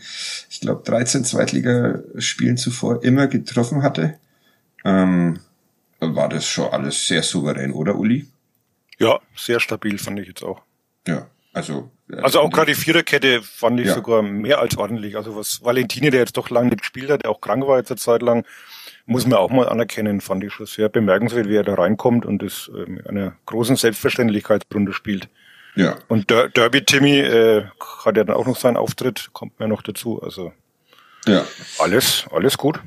[0.49, 4.19] ich glaube, 13 Zweitligaspielen zuvor immer getroffen hatte
[4.83, 5.39] ähm,
[5.99, 8.27] war das schon alles sehr souverän, oder Uli?
[8.97, 10.61] Ja, sehr stabil fand ich jetzt auch.
[11.07, 11.91] Ja, also.
[12.11, 13.95] Äh, also auch gerade die Viererkette fand ich ja.
[13.95, 15.15] sogar mehr als ordentlich.
[15.15, 17.91] Also was Valentini, der jetzt doch lange nicht gespielt hat, der auch krank war jetzt
[17.91, 18.45] eine Zeit lang,
[19.05, 22.41] muss man auch mal anerkennen, fand ich schon sehr bemerkenswert, wie er da reinkommt und
[22.41, 25.29] das äh, mit einer großen Selbstverständlichkeit spielt.
[25.75, 25.97] Ja.
[26.07, 27.65] Und Der Derby Timmy äh,
[28.05, 30.21] hat ja dann auch noch seinen Auftritt, kommt mir noch dazu.
[30.21, 30.53] Also
[31.25, 31.45] ja.
[31.79, 32.79] alles, alles gut.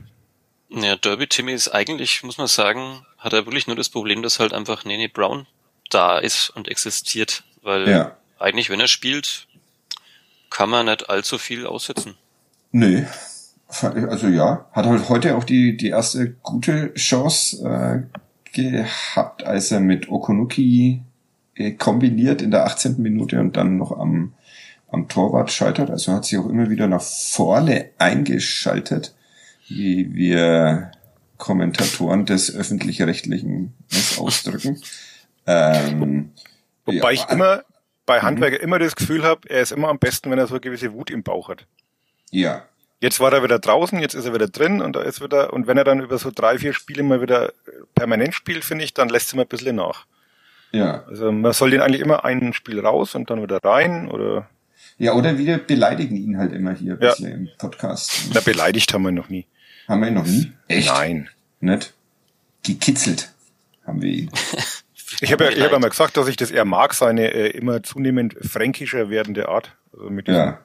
[0.69, 4.41] Ja, Derby Timmy ist eigentlich, muss man sagen, hat er wirklich nur das Problem, dass
[4.41, 5.47] halt einfach Nene Brown
[5.91, 7.45] da ist und existiert.
[7.63, 8.17] Weil ja.
[8.39, 9.47] eigentlich, wenn er spielt,
[10.51, 12.17] kann man nicht allzu viel aussetzen.
[12.73, 13.07] Nee.
[13.69, 19.81] Also ja, hat halt heute auch die, die erste gute Chance äh, gehabt, als er
[19.81, 21.03] mit Okonuki
[21.79, 23.01] kombiniert in der 18.
[23.01, 24.35] Minute und dann noch am,
[24.89, 25.91] am Torwart scheitert.
[25.91, 29.15] Also hat sich auch immer wieder nach vorne eingeschaltet
[29.69, 30.93] wie wir
[31.39, 33.75] Kommentatoren des öffentlich-rechtlichen
[34.19, 34.81] ausdrücken.
[35.47, 36.33] Ähm,
[36.85, 37.65] Wobei ja, ich immer
[38.07, 38.23] bei mhm.
[38.23, 40.93] Handwerker immer das Gefühl habe, er ist immer am besten, wenn er so eine gewisse
[40.93, 41.67] Wut im Bauch hat.
[42.31, 42.65] Ja.
[43.01, 45.67] Jetzt war er wieder draußen, jetzt ist er wieder drin und da ist wieder, und
[45.67, 47.53] wenn er dann über so drei, vier Spiele mal wieder
[47.95, 50.07] permanent spielt, finde ich, dann lässt er mal ein bisschen nach.
[50.75, 51.05] Ja.
[51.07, 54.49] Also man soll den eigentlich immer ein Spiel raus und dann wieder rein oder
[54.99, 57.11] Ja, oder wir beleidigen ihn halt immer hier Ja.
[57.11, 58.31] bisher im Podcast.
[58.35, 59.47] Na, beleidigt haben wir ihn noch nie.
[59.89, 60.53] Haben wir ihn noch nie?
[60.69, 60.89] Echt?
[60.89, 61.29] Nein.
[61.61, 61.95] Nicht?
[62.63, 63.33] Gekitzelt
[63.87, 64.31] haben wir ihn.
[65.21, 67.51] Ich habe ja, ich hab ja mal gesagt, dass ich das eher mag, seine äh,
[67.51, 69.77] immer zunehmend fränkischer werdende Art.
[69.93, 70.59] Also mit diesem Ja.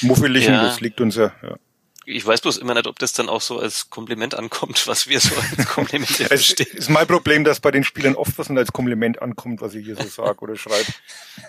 [0.00, 0.62] Muffeligen, Ja.
[0.62, 1.32] das liegt uns ja.
[1.42, 1.56] ja.
[2.04, 5.20] Ich weiß bloß immer nicht, ob das dann auch so als Kompliment ankommt, was wir
[5.20, 6.66] so als Kompliment Es verstehen.
[6.72, 9.96] ist mein Problem, dass bei den Spielern oft was als Kompliment ankommt, was ich hier
[9.96, 10.84] so sage oder schreibe.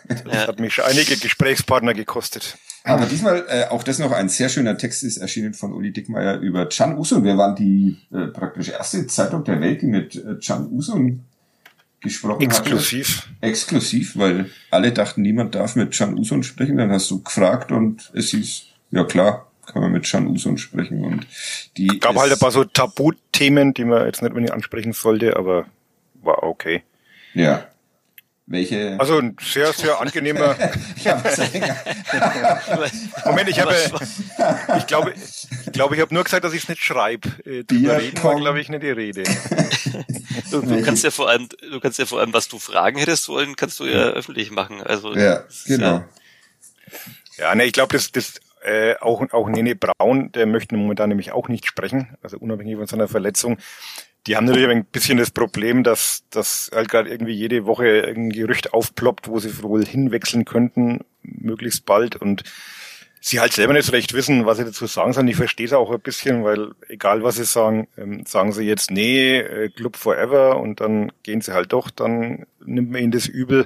[0.08, 0.48] Das Ja.
[0.48, 2.58] hat mich schon einige Gesprächspartner gekostet.
[2.84, 6.38] Aber diesmal, äh, auch das noch ein sehr schöner Text ist erschienen von Uli Dickmeyer
[6.40, 7.24] über Can Usun.
[7.24, 11.24] Wir waren die äh, praktisch erste Zeitung der Welt, die mit äh, Can Usun
[12.02, 13.22] gesprochen Exklusiv.
[13.22, 13.30] hatte.
[13.48, 16.78] Exklusiv, weil alle dachten, niemand darf mit Can Usun sprechen.
[16.78, 21.04] Dann hast du gefragt und es hieß, ja klar, kann man mit Can Usun sprechen.
[21.04, 21.28] Und
[21.78, 25.66] die Gab halt ein paar so Tabuthemen, die man jetzt nicht unbedingt ansprechen sollte, aber
[26.22, 26.84] war okay.
[27.34, 27.68] Ja.
[28.46, 29.00] Welche?
[29.00, 30.58] Also ein sehr, sehr angenehmer.
[31.04, 31.16] ja?
[33.26, 33.74] Moment, ich habe,
[34.78, 35.14] ich glaube,
[35.66, 37.30] ich glaube, ich habe nur gesagt, dass ich es nicht schreibe.
[37.46, 39.24] Äh, drüber reden war, glaube ich, nicht die Rede.
[40.52, 43.30] Du, du kannst ja vor allem, du kannst ja vor allem, was du fragen hättest
[43.30, 44.84] wollen, kannst du ja öffentlich machen.
[44.84, 46.04] Also ja, genau.
[47.38, 51.32] Ja, ne, ich glaube, das, das äh, auch, auch Nene Braun, der möchte momentan nämlich
[51.32, 53.58] auch nicht sprechen, also unabhängig von seiner Verletzung.
[54.26, 58.30] Die haben natürlich ein bisschen das Problem, dass, dass halt gerade irgendwie jede Woche irgendein
[58.30, 62.44] Gerücht aufploppt, wo sie wohl hinwechseln könnten, möglichst bald und
[63.20, 65.28] sie halt selber nicht so recht wissen, was sie dazu sagen sollen.
[65.28, 68.92] Ich verstehe es auch ein bisschen, weil egal was sie sagen, ähm, sagen sie jetzt,
[68.92, 73.28] nee, äh, Club Forever und dann gehen sie halt doch, dann nimmt man ihnen das
[73.28, 73.66] übel.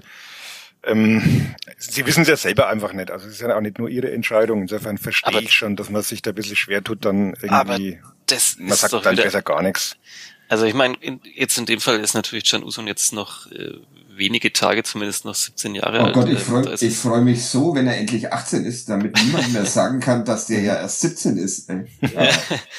[0.83, 3.11] Ähm, sie wissen es ja selber einfach nicht.
[3.11, 4.61] Also es ist ja auch nicht nur ihre Entscheidung.
[4.61, 7.73] Insofern verstehe Aber- ich schon, dass man sich da ein bisschen schwer tut, dann Aber
[7.73, 9.95] irgendwie, das man ist sagt doch dann wieder, besser gar nichts.
[10.49, 13.73] Also ich meine, in, jetzt in dem Fall ist natürlich Can Usun jetzt noch äh,
[14.15, 16.13] wenige Tage, zumindest noch 17 Jahre Oh alt.
[16.13, 19.51] Gott, ich Ähm, freue ich freu mich so, wenn er endlich 18 ist, damit niemand
[19.51, 21.69] mehr sagen kann, dass der ja erst 17 ist.
[21.69, 21.85] Ey.
[22.15, 22.29] Aber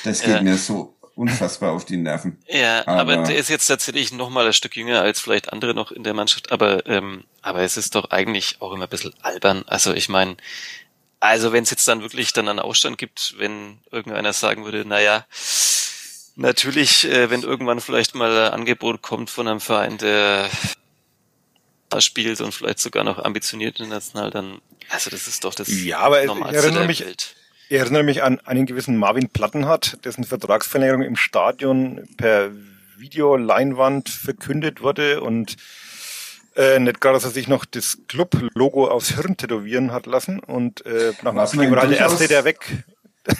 [0.04, 0.42] das geht Ja.
[0.42, 2.38] mir so unfassbar auf die Nerven.
[2.48, 5.74] Ja, aber, Aber- der ist jetzt tatsächlich noch mal ein Stück jünger als vielleicht andere
[5.74, 6.52] noch in der Mannschaft.
[6.52, 9.64] Aber ähm, aber es ist doch eigentlich auch immer ein bisschen albern.
[9.66, 10.36] Also ich meine,
[11.20, 15.00] also wenn es jetzt dann wirklich dann einen Ausstand gibt, wenn irgendeiner sagen würde, na
[15.00, 15.26] ja,
[16.36, 20.48] natürlich, äh, wenn irgendwann vielleicht mal ein Angebot kommt von einem Verein, der
[21.88, 25.98] da spielt und vielleicht sogar noch ambitioniert international, dann also das ist doch das Ja,
[26.00, 27.34] aber ich Normalste erinnere der mich- Welt.
[27.70, 32.50] Ich erinnere mich an einen gewissen Marvin Plattenhardt, dessen Vertragsverlängerung im Stadion per
[32.96, 35.56] Videoleinwand verkündet wurde und
[36.56, 40.86] äh, nicht gar, dass er sich noch das Club-Logo aufs Hirn tätowieren hat lassen und
[40.86, 42.84] äh, nach dem Abstieg war der Erste, der weg.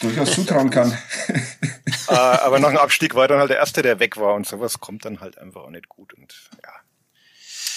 [0.00, 0.92] Durchaus zutrauen kann.
[2.08, 4.78] äh, aber nach dem Abstieg war dann halt der Erste, der weg war und sowas
[4.78, 6.70] kommt dann halt einfach auch nicht gut und ja.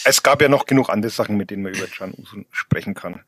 [0.03, 3.21] Es gab ja noch genug andere Sachen, mit denen man über Can Usun sprechen kann.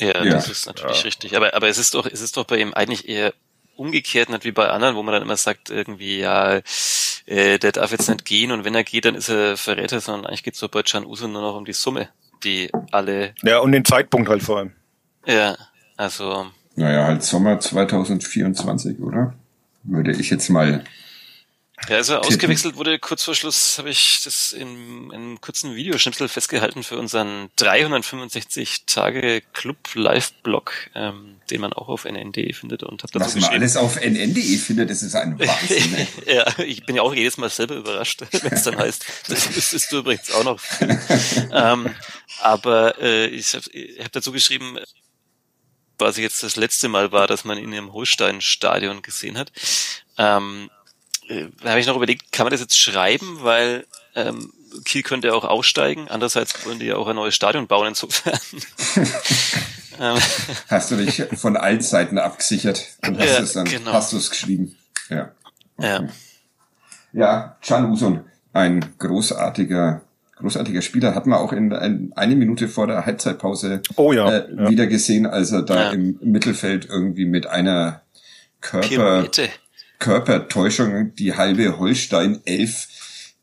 [0.00, 0.32] Ja, Ja.
[0.34, 1.02] das ist natürlich Ja.
[1.02, 1.36] richtig.
[1.36, 3.32] Aber, aber es ist doch, es ist doch bei ihm eigentlich eher
[3.76, 6.60] umgekehrt, nicht wie bei anderen, wo man dann immer sagt, irgendwie, ja,
[7.26, 10.26] äh, der darf jetzt nicht gehen und wenn er geht, dann ist er Verräter, sondern
[10.26, 12.08] eigentlich geht es doch bei Can Uso nur noch um die Summe,
[12.42, 14.72] die alle, Ja, und den Zeitpunkt halt vor allem.
[15.26, 15.56] ja,
[15.96, 19.34] also, Naja, halt Sommer 2024, oder?
[19.84, 20.84] Würde ich jetzt mal.
[21.88, 25.74] Ja, als er ausgewechselt wurde, kurz vor Schluss, habe ich das in, in einem kurzen
[25.74, 32.82] Videoschnipsel festgehalten für unseren 365 Tage Club Live-Blog, ähm, den man auch auf nn.de findet
[32.82, 35.94] und habe dazu Was man alles auf nn.de findet, das ist ein Wahnsinn.
[36.26, 36.36] ey.
[36.36, 39.92] ja, ich bin ja auch jedes Mal selber überrascht, wenn es dann heißt, das müsstest
[39.92, 40.60] du übrigens auch noch.
[41.52, 41.94] ähm,
[42.40, 43.64] aber äh, ich habe
[44.02, 44.78] hab dazu geschrieben,
[45.98, 49.52] quasi jetzt das letzte Mal war, dass man ihn im Holstein-Stadion gesehen hat.
[50.16, 50.70] Ähm,
[51.28, 54.52] äh, da habe ich noch überlegt, kann man das jetzt schreiben, weil ähm,
[54.84, 56.08] Kiel könnte auch aussteigen.
[56.08, 58.38] Andererseits wollen die ja auch ein neues Stadion bauen, insofern.
[60.00, 60.18] ähm,
[60.68, 63.92] Hast du dich von allen Seiten abgesichert und hast Ja, es dann, genau.
[63.92, 64.76] hast du es geschrieben.
[65.08, 65.32] Ja.
[65.78, 66.08] ja.
[67.12, 70.02] Ja, Can Usun, ein großartiger,
[70.36, 74.54] großartiger Spieler, hat man auch in, in eine Minute vor der Halbzeitpause Oh ja, äh,
[74.54, 74.68] ja.
[74.70, 75.90] wieder gesehen, als er da Ja.
[75.92, 78.02] im Mittelfeld irgendwie mit einer
[78.60, 79.48] Körper, Pirouette.
[79.98, 82.88] Körpertäuschung die halbe Holstein 11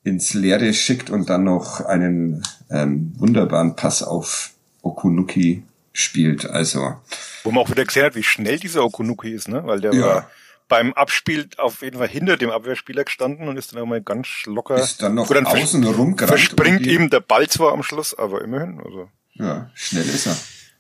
[0.04, 5.64] ins Leere schickt und dann noch einen ähm, wunderbaren Pass auf Okunuki
[5.94, 6.46] spielt.
[6.46, 6.96] Also
[7.44, 9.64] Wo man auch wieder gesehen hat, wie schnell dieser Okunuki ist, ne?
[9.66, 10.06] Weil der Ja.
[10.06, 10.32] war
[10.68, 14.28] beim Abspiel auf jeden Fall hinter dem Abwehrspieler gestanden und ist dann auch mal ganz
[14.46, 14.76] locker.
[14.76, 16.30] ist dann noch dann außen rumgerannt.
[16.40, 18.80] verspringt ihm der Ball zwar am Schluss, aber immerhin.
[18.84, 19.10] Also.
[19.34, 20.36] Ja, schnell ist er.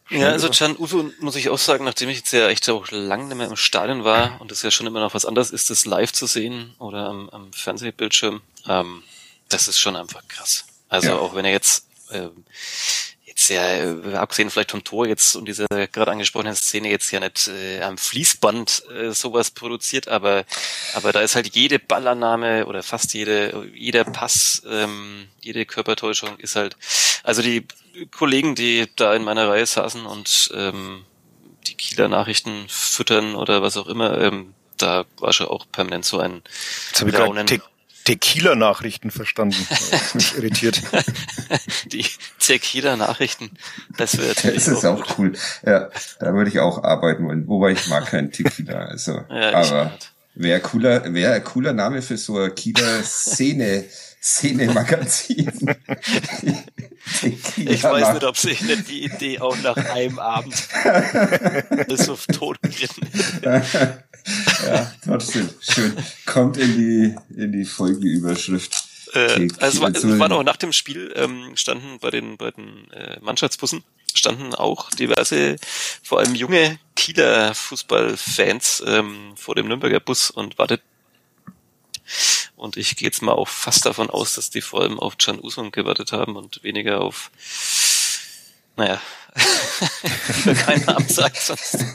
[0.09, 3.25] Ja, also Can Uso muss ich auch sagen, nachdem ich jetzt ja echt auch lange
[3.25, 5.85] nicht mehr im Stadion war und es ja schon immer noch was anderes ist, das
[5.85, 9.01] live zu sehen oder am, am Fernsehbildschirm, ähm,
[9.49, 10.65] das ist schon einfach krass.
[10.89, 11.15] Also Ja.
[11.17, 12.45] auch wenn er jetzt, ähm,
[13.35, 17.19] jetzt ja, äh, abgesehen vielleicht vom Tor jetzt und dieser gerade angesprochenen Szene jetzt ja
[17.19, 20.45] nicht äh, am Fließband äh, sowas produziert, aber
[20.93, 26.55] aber da ist halt jede Ballannahme oder fast jede jeder Pass, ähm, jede Körpertäuschung ist
[26.55, 26.77] halt,
[27.23, 27.65] also die
[28.11, 31.05] Kollegen, die da in meiner Reihe saßen und ähm,
[31.67, 36.19] die Kieler Nachrichten füttern oder was auch immer, ähm, da war schon auch permanent so
[36.19, 36.41] ein
[36.89, 37.09] Jetzt habe
[37.51, 37.61] ich.
[38.05, 39.67] Tequila-Nachrichten verstanden.
[40.37, 40.81] irritiert.
[41.91, 42.05] Die
[42.39, 43.51] Tequila-Nachrichten,
[43.97, 45.33] das wäre Das ist auch, auch cool.
[45.65, 45.89] Ja,
[46.19, 47.47] da würde ich auch arbeiten wollen.
[47.47, 48.85] Wobei ich mag keinen Tequila.
[48.85, 49.97] Also, ja, aber
[50.35, 53.85] wäre cooler, wäre ein cooler Name für so ein Kieler-Szene.
[54.25, 55.51] Szene-Magazin.
[57.57, 60.55] ich weiß nicht, ob sich nicht die Idee auch nach einem Abend
[61.87, 63.07] bis auf Tod geritten
[64.65, 65.49] ja, trotzdem.
[65.61, 65.95] Schön.
[66.25, 68.73] Kommt in die, in die Folgenüberschrift.
[69.13, 73.19] Äh, also es war noch nach dem Spiel ähm, standen bei den bei den äh,
[73.21, 73.83] Mannschaftsbussen
[74.17, 75.57] standen auch diverse,
[76.03, 80.81] vor allem junge Kieler Fußballfans ähm, vor dem Nürnberger Bus und wartet.
[82.55, 85.39] Und ich gehe jetzt mal auch fast davon aus, dass die vor allem auf Can
[85.39, 87.31] Usung gewartet haben und weniger auf,
[88.77, 89.01] naja,
[90.85, 91.85] Namen sagt, sonst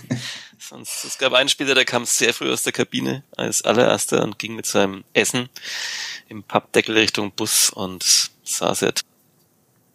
[0.60, 4.38] Sonst, es gab einen Spieler, der kam sehr früh aus der Kabine als allererster und
[4.38, 5.48] ging mit seinem Essen
[6.28, 8.92] im Pappdeckel Richtung Bus und sah sehr,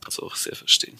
[0.04, 0.98] also auch sehr verstehen.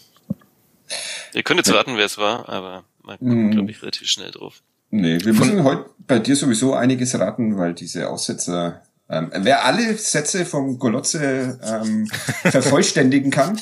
[1.34, 3.52] Ihr könnt jetzt raten, wer es war, aber man kommt, mm.
[3.52, 4.62] glaube ich, relativ schnell drauf.
[4.92, 9.96] Nee, wir müssen heute bei dir sowieso einiges raten, weil diese Aussetzer ähm, wer alle
[9.98, 12.08] Sätze vom Golotze ähm,
[12.44, 13.60] vervollständigen kann,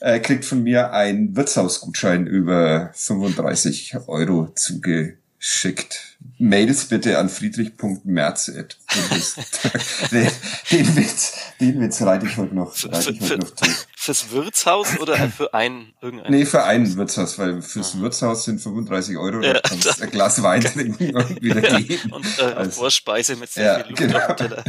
[0.00, 8.46] äh, kriegt von mir einen Wirtshausgutschein über 35 Euro zuge schickt Mails bitte an friedrich.merz.
[8.46, 8.66] den,
[10.70, 13.64] den Witz, den Witz reite ich heute noch, reite ich heute noch zu.
[14.06, 16.30] Fürs Wirtshaus oder für ein irgendein?
[16.30, 18.02] Nee, für ein Wirtshaus, weil fürs ah.
[18.02, 21.80] Wirtshaus sind 35 Euro, ja, da kannst du ein Glas Wein trinken und wieder ja,
[21.80, 22.12] gehen.
[22.12, 24.54] Und äh, also, Vorspeise mit sehr ja, viel Luft genau.
[24.54, 24.62] dem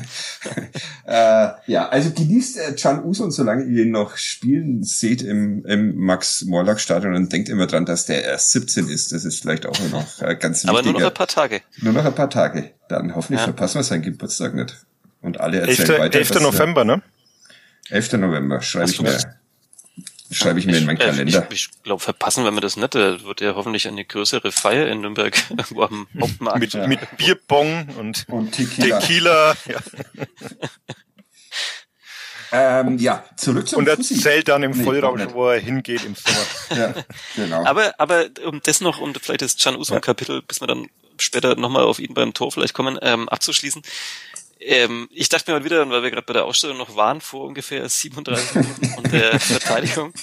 [1.05, 5.95] äh, ja, also genießt äh, Can Uson, solange ihr ihn noch spielen seht im, im
[5.97, 9.11] Max-Morlock-Stadion und denkt immer dran, dass der erst 17 ist.
[9.11, 10.69] Das ist vielleicht auch noch äh, ganz wichtig.
[10.69, 11.46] Aber nur noch ein paar Tage.
[11.81, 12.73] Nur noch ein paar Tage.
[12.89, 13.45] Dann hoffentlich ja.
[13.45, 14.75] verpassen wir seinen Geburtstag nicht.
[15.21, 15.99] Und alle erzählen 11.
[15.99, 16.19] weiter.
[16.19, 16.39] 11.
[16.41, 17.01] November, ne?
[17.89, 18.13] 11.
[18.13, 19.17] November, schreibe ich mir.
[20.29, 21.47] Schreibe ich mir in meinen Kalender.
[21.49, 22.93] Ich, ich glaube, verpassen wenn wir das nicht.
[22.93, 26.59] Da wird ja hoffentlich eine größere Feier in Nürnberg irgendwo am Hauptmarkt.
[26.59, 26.85] mit, ja.
[26.85, 28.99] mit Bierbong und, und Tequila.
[28.99, 29.79] Tequila ja.
[32.51, 36.15] Ähm, ja, zurück zum Und er zählt dann im nee, Vollrausch, wo er hingeht im
[36.15, 36.79] Sommer.
[36.79, 36.93] ja,
[37.35, 37.65] genau.
[37.65, 40.87] Aber, aber um das noch, und vielleicht das Can Usman Kapitel, bis wir dann
[41.21, 43.81] später nochmal auf ihn beim Tor vielleicht kommen, ähm, abzuschließen.
[44.59, 47.45] Ähm, ich dachte mir mal wieder, weil wir gerade bei der Ausstellung noch waren, vor
[47.45, 50.13] ungefähr 37 Minuten und der Verteidigung,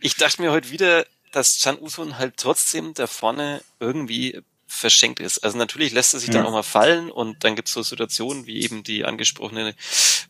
[0.00, 5.38] ich dachte mir heute wieder, dass Can Usun halt trotzdem da vorne irgendwie verschenkt ist.
[5.38, 6.34] Also natürlich lässt er sich ja.
[6.34, 9.74] dann auch mal fallen und dann gibt es so Situationen wie eben die angesprochene,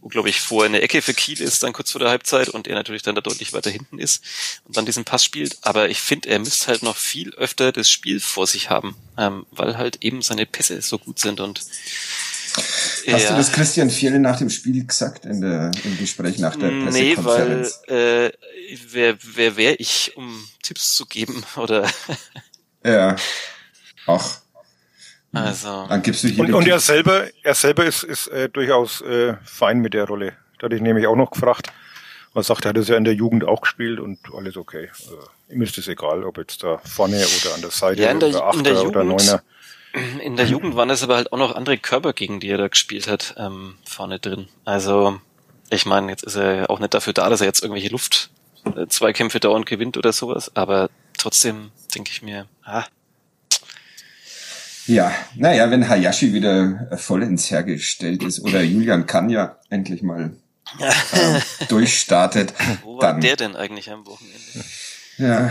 [0.01, 2.69] wo glaube ich vorher eine Ecke für Kiel ist, dann kurz vor der Halbzeit und
[2.69, 4.23] er natürlich dann da deutlich weiter hinten ist
[4.65, 5.59] und dann diesen Pass spielt.
[5.63, 9.47] Aber ich finde, er müsste halt noch viel öfter das Spiel vor sich haben, ähm,
[9.51, 11.63] weil halt eben seine Pässe so gut sind und
[12.57, 13.31] Hast ja.
[13.31, 17.83] du das Christian Fiele nach dem Spiel gesagt in der, im Gespräch nach der Pressekonferenz?
[17.87, 18.33] Nee, weil äh,
[18.91, 21.87] wer, wer wäre ich, um Tipps zu geben oder
[22.85, 23.17] ja.
[24.07, 24.41] Ach.
[25.33, 25.87] Also.
[25.89, 29.35] Dann gibst du hier und, und er selber, er selber ist, ist äh, durchaus äh,
[29.45, 30.33] fein mit der Rolle.
[30.59, 31.73] Da hatte ich nämlich auch noch gefragt.
[32.33, 34.91] Man sagt, er hat es ja in der Jugend auch gespielt und alles okay.
[34.91, 38.29] Also, ihm ist es egal, ob jetzt da vorne oder an der Seite ja, der,
[38.29, 39.43] oder Achter oder Neuner.
[40.23, 42.69] In der Jugend waren es aber halt auch noch andere Körper, gegen die er da
[42.69, 44.49] gespielt hat, ähm, vorne drin.
[44.67, 45.19] Also,
[45.71, 49.65] ich meine, jetzt ist er auch nicht dafür da, dass er jetzt irgendwelche Luft-Zweikämpfe dauernd
[49.65, 52.85] gewinnt oder sowas, aber trotzdem denke ich mir, ah,
[54.87, 60.33] ja, naja, wenn Hayashi wieder voll ins Hergestellt ist oder Julian Kanya endlich mal
[60.79, 62.55] äh, durchstartet.
[62.83, 64.65] Wo war dann, der denn eigentlich am Wochenende?
[65.19, 65.51] Ja,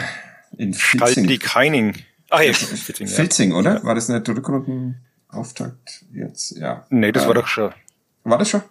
[0.58, 1.28] in Filzing.
[1.28, 1.96] die Keining.
[2.30, 3.14] Ach ja, Filzing, ja.
[3.14, 3.84] Filzing, oder?
[3.84, 6.58] War das nicht der Rückrundenauftakt jetzt?
[6.58, 6.86] Ja.
[6.90, 7.74] Nee, das äh, war doch schon.
[8.24, 8.62] War das schon?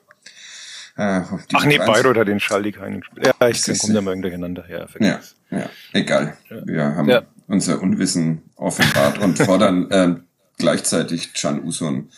[0.97, 1.23] Äh,
[1.53, 3.27] Ach nee, Bayreuth hat den Schaldi Keining gespielt.
[3.27, 4.65] Ja, ich komme da mal durcheinander.
[4.69, 6.37] Ja, ja, ja, egal.
[6.49, 6.67] Ja.
[6.67, 7.23] Wir haben ja.
[7.49, 10.15] unser Unwissen offenbart und fordern äh,
[10.59, 12.11] gleichzeitig Can Uson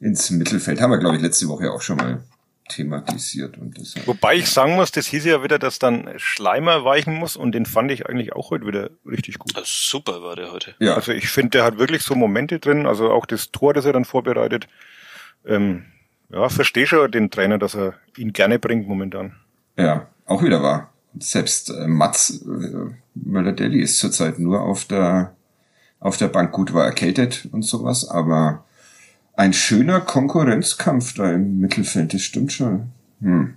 [0.00, 0.80] ins Mittelfeld.
[0.80, 2.22] Haben wir, glaube ich, letzte Woche auch schon mal
[2.68, 3.58] thematisiert.
[3.58, 7.36] Und das, Wobei ich sagen muss, das hieß ja wieder, dass dann Schleimer weichen muss
[7.36, 9.52] und den fand ich eigentlich auch heute wieder richtig gut.
[9.64, 10.74] super war der heute.
[10.78, 10.94] Ja.
[10.94, 13.92] Also ich finde, der hat wirklich so Momente drin, also auch das Tor, das er
[13.92, 14.68] dann vorbereitet.
[15.46, 15.86] Ähm,
[16.30, 19.34] ja, verstehe schon den Trainer, dass er ihn gerne bringt momentan.
[19.76, 20.92] Ja, auch wieder wahr.
[21.18, 25.34] selbst äh, Mats äh, Möller-Deli ist zurzeit nur auf der
[26.00, 26.52] auf der Bank.
[26.52, 28.64] Gut, war erkältet und sowas, aber
[29.34, 32.90] ein schöner Konkurrenzkampf da im Mittelfeld, das stimmt schon.
[33.20, 33.54] Hm.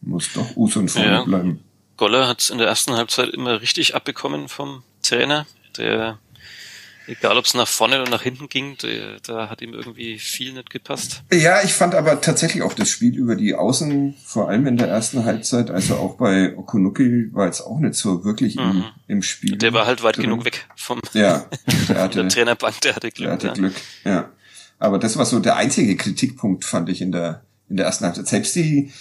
[0.00, 1.22] Muss doch Us und Form Ja.
[1.24, 1.60] bleiben.
[1.96, 5.46] Goller hat in der ersten Halbzeit immer richtig abbekommen vom Trainer.
[5.76, 6.18] Der,
[7.08, 8.76] egal ob es nach vorne oder nach hinten ging,
[9.26, 11.22] da hat ihm irgendwie viel nicht gepasst.
[11.32, 14.88] Ja, ich fand aber tatsächlich auch das Spiel über die Außen, vor allem in der
[14.88, 18.84] ersten Halbzeit, also auch bei Okunuki war jetzt auch nicht so wirklich im, Mhm.
[19.08, 19.56] im Spiel.
[19.56, 20.24] Der war halt weit drin.
[20.26, 21.46] genug weg vom Ja,
[21.88, 23.26] der hatte, der Trainerbank, der hatte Glück.
[23.26, 23.52] der hatte ja.
[23.54, 24.28] Glück, ja.
[24.78, 28.28] Aber das war so der einzige Kritikpunkt, fand ich in der, in der ersten Halbzeit.
[28.28, 28.92] Selbst die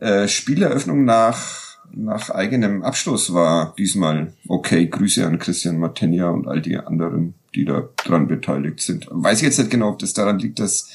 [0.00, 4.86] äh, Spieleröffnung nach, nach eigenem Abschluss war diesmal okay.
[4.88, 9.06] Grüße an Christian Martenja und all die anderen, die da dran beteiligt sind.
[9.10, 10.88] Weiß ich jetzt nicht genau, ob das daran liegt, dass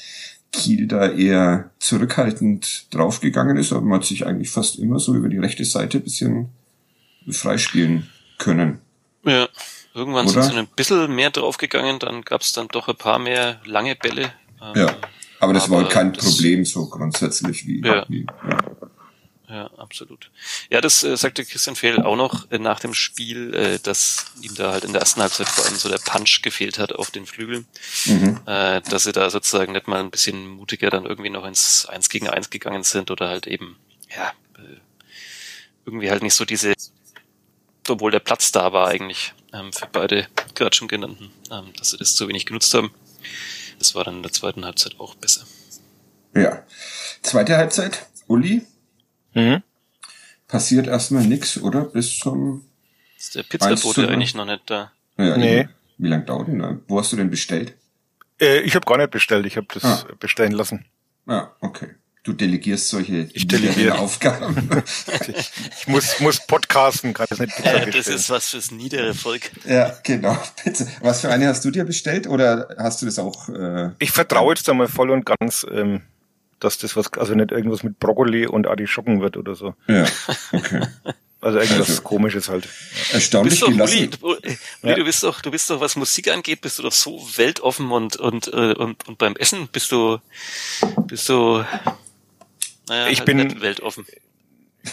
[0.52, 5.28] Kiel da eher zurückhaltend draufgegangen ist, aber man hat sich eigentlich fast immer so über
[5.28, 6.48] die rechte Seite ein bisschen
[7.28, 8.78] freispielen können.
[9.24, 9.48] Ja,
[9.94, 10.42] irgendwann Oder?
[10.42, 13.96] sind sie ein bisschen mehr draufgegangen, dann gab es dann doch ein paar mehr lange
[13.96, 14.32] Bälle.
[14.62, 14.94] Ähm, Ja.
[15.40, 18.06] Aber das war Aber kein das- Problem so grundsätzlich wie, Ja.
[18.08, 18.58] wie ja.
[19.48, 20.30] Ja, absolut.
[20.70, 24.54] Ja, das äh, sagte Christian Fehl auch noch äh, nach dem Spiel, äh, dass ihm
[24.56, 27.26] da halt in der ersten Halbzeit vor allem so der Punch gefehlt hat auf den
[27.26, 27.64] Flügeln,
[28.06, 28.40] Mhm.
[28.46, 32.08] äh, dass sie da sozusagen nicht mal ein bisschen mutiger dann irgendwie noch ins Eins
[32.08, 33.76] gegen Eins gegangen sind oder halt eben,
[34.16, 34.78] ja, äh,
[35.84, 36.74] irgendwie halt nicht so diese,
[37.88, 41.98] obwohl der Platz da war eigentlich ähm, für beide gerade schon genannten, ähm, dass sie
[41.98, 42.92] das zu wenig genutzt haben.
[43.78, 45.46] Das war dann in der zweiten Halbzeit auch besser.
[46.34, 46.64] Ja.
[47.22, 48.66] Zweite Halbzeit, Uli,
[49.36, 49.62] Mhm.
[50.48, 51.82] passiert erstmal nix, oder?
[51.82, 52.64] Bis zum
[53.18, 54.10] Ist der Pizzabote null.
[54.10, 54.92] eigentlich noch nicht da?
[55.18, 55.60] ja, Nee.
[55.60, 55.68] eben.
[55.98, 56.58] Wie lange dauert denn?
[56.58, 56.76] da?
[56.88, 57.74] Wo hast du denn bestellt?
[58.40, 60.04] Äh, ich habe gar nicht bestellt, ich habe das Ah.
[60.20, 60.84] bestellen lassen.
[61.26, 61.94] Ah, okay.
[62.22, 63.98] Du delegierst solche Ich delegiere.
[63.98, 64.68] Aufgaben.
[65.28, 69.50] Ich muss, muss podcasten, kann das nicht Pizza Äh, das ist was fürs niedere Volk.
[69.64, 70.36] ja, genau.
[70.64, 70.86] Bitte.
[71.00, 73.48] Was für eine hast du dir bestellt oder hast du das auch?
[73.48, 76.02] Äh, Ich vertraue jetzt einmal voll und ganz, ähm,
[76.60, 79.74] dass das was, also nicht irgendwas mit Brokkoli und Artischocken wird oder so.
[79.88, 80.04] ja,
[80.52, 80.86] okay.
[81.42, 82.66] Also irgendwas Also- komisches halt.
[83.12, 84.10] Erstaunlich bist doch, Uli, gelassen.
[84.20, 84.94] du, Uli, Ja.
[84.94, 88.16] du bist doch, du bist doch, was Musik angeht, bist du doch so weltoffen und
[88.16, 90.18] und äh, und, und beim Essen bist du
[91.06, 91.62] bist du
[92.88, 94.06] naja, Ich halt bin- nicht weltoffen.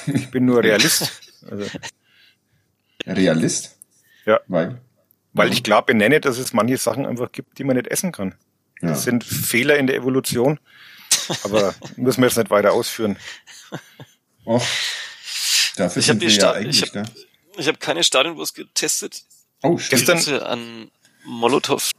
[0.08, 1.12] Ich bin nur Realist.
[1.49, 1.65] Also,
[3.06, 3.78] Realist?
[4.26, 4.39] Ja.
[4.47, 4.80] Weil?
[5.34, 8.36] weil ich klar benenne, dass es manche Sachen einfach gibt, die man nicht essen kann.
[8.82, 8.89] Ja.
[8.89, 10.60] Das sind Fehler in der Evolution.
[11.43, 13.17] Aber muss man jetzt nicht weiter ausführen.
[14.45, 14.62] Och,
[15.75, 17.12] dafür Ich sind wir ja Sta- eigentlich ich hab- da.
[17.57, 19.23] Ich habe keine Stadionwurst getestet.
[19.62, 20.05] Oh, stimmt.
[20.07, 20.91] Gestern- an
[21.25, 21.91] Molotow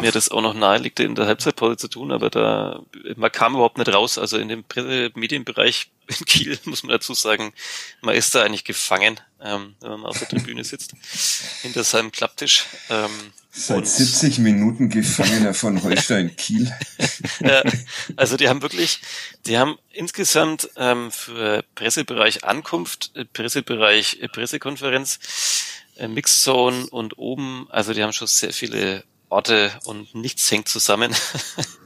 [0.00, 2.82] mir das auch noch nahelegte, in der Halbzeitpause zu tun, aber da,
[3.16, 4.18] man kam überhaupt nicht raus.
[4.18, 4.64] Also in dem
[5.14, 7.52] Medienbereich in Kiel, muss man dazu sagen,
[8.00, 10.94] man ist da eigentlich gefangen, ähm, wenn man auf der Tribüne sitzt,
[11.62, 12.66] hinter seinem Klapptisch.
[12.90, 13.10] Ähm,
[13.54, 16.72] Seit und- 70 Minuten Gefangener von Holstein Kiel.
[17.40, 17.62] Ja,
[18.16, 19.00] also die haben wirklich,
[19.46, 25.18] die haben insgesamt ähm, für Pressebereich Ankunft, äh, Pressebereich äh, Pressekonferenz,
[25.96, 31.14] äh, Mixzone und oben, also die haben schon sehr viele Orte und nichts hängt zusammen.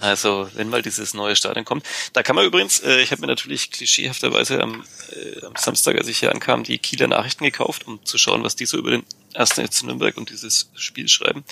[0.00, 1.86] also wenn mal dieses neue Stadion kommt.
[2.12, 6.08] Da kann man übrigens, äh, ich habe mir natürlich klischeehafterweise am, äh, am Samstag, als
[6.08, 9.04] ich hier ankam, die Kieler Nachrichten gekauft, um zu schauen, was die so über den
[9.32, 11.44] ersten FC Nürnberg und dieses Spiel schreiben.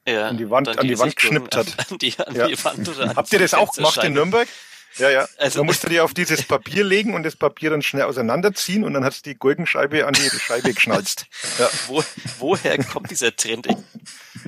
[0.07, 1.67] an, ja, an die Wand, an die Wand geschnippt hat.
[1.91, 2.47] An die, an ja.
[2.47, 4.47] die Wand oder Habt ihr das auch gemacht in Nürnberg?
[4.97, 5.27] Ja, ja.
[5.37, 8.93] Also, man musste die auf dieses Papier legen und das Papier dann schnell auseinanderziehen und
[8.93, 11.25] dann hat die Gurkenscheibe an die Scheibe geschnalzt.
[11.59, 11.69] Ja.
[11.87, 12.03] Wo,
[12.39, 13.67] woher kommt dieser Trend?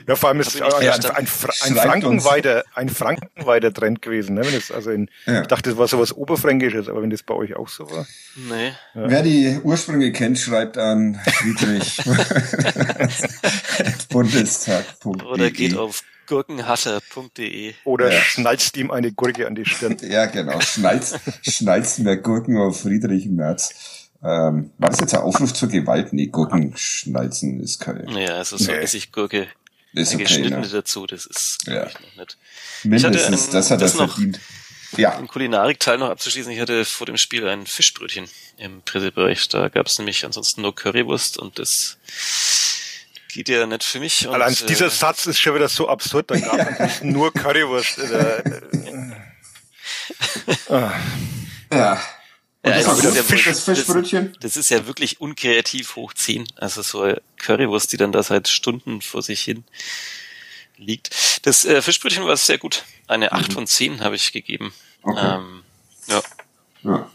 [0.07, 4.35] Ja, vor allem ist es ein, ein, ein, ein, Frankenweiter, ein Frankenweiter Trend gewesen.
[4.35, 4.45] Ne?
[4.45, 5.41] Wenn das, also in, ja.
[5.41, 8.07] Ich dachte, das war sowas Oberfränkisches, aber wenn das bei euch auch so war.
[8.35, 8.69] Nee.
[8.95, 9.09] Ja.
[9.09, 11.97] Wer die Ursprünge kennt, schreibt an Friedrich.
[14.09, 15.25] Bundestag.de.
[15.25, 17.74] Oder geht auf gurkenhasser.de.
[17.84, 18.19] Oder ja.
[18.19, 19.97] schnalzt ihm eine Gurke an die Stirn.
[20.01, 20.59] Ja, genau.
[20.61, 24.09] Schnalzt, schnalzt mir Gurken auf Friedrich Merz.
[24.24, 26.13] Ähm, war das jetzt ein Aufruf zur Gewalt?
[26.13, 28.07] Nee, Gurken schnalzen ist kein.
[28.09, 28.78] Ja, also so nee.
[28.78, 29.47] Essigurke
[29.93, 30.67] ist okay, geschnittene ne?
[30.67, 31.88] dazu, das ist ja.
[31.88, 32.38] ich noch nicht.
[32.84, 34.39] Mindestens, einen, das hat er verdient.
[34.97, 35.17] Ja.
[35.17, 39.49] Den Kulinarikteil noch abzuschließen, ich hatte vor dem Spiel ein Fischbrötchen im Pressebereich.
[39.49, 41.97] Da gab es nämlich ansonsten nur Currywurst und das
[43.34, 44.27] geht ja nicht für mich.
[44.27, 47.99] Und, Allein dieser äh, Satz ist schon wieder so absurd, da gab es nur Currywurst.
[47.99, 48.43] Äh,
[50.69, 50.93] ah.
[51.71, 52.01] ja.
[52.65, 54.38] Ja, das, ist ja Fisch, das, Fischbrötchen?
[54.39, 56.45] Das, ist ja wirklich unkreativ hoch 10.
[56.55, 59.65] Also so eine Currywurst, die dann da seit Stunden vor sich hin
[60.77, 61.09] liegt.
[61.45, 62.86] Das äh, Fischbrötchen war sehr gut.
[63.07, 63.53] Eine 8 mhm.
[63.53, 64.73] von 10 habe ich gegeben.
[65.01, 65.36] Okay.
[65.36, 65.63] Ähm,
[66.07, 66.21] ja.
[66.84, 67.11] ja.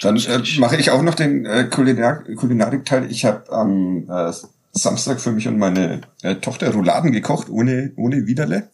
[0.00, 3.08] Dann äh, mache ich auch noch den äh, Kulinar Kulinarik-Teil.
[3.10, 4.32] Ich habe am äh,
[4.72, 8.70] Samstag für mich und meine äh, Tochter Rouladen gekocht, ohne, ohne Widerle.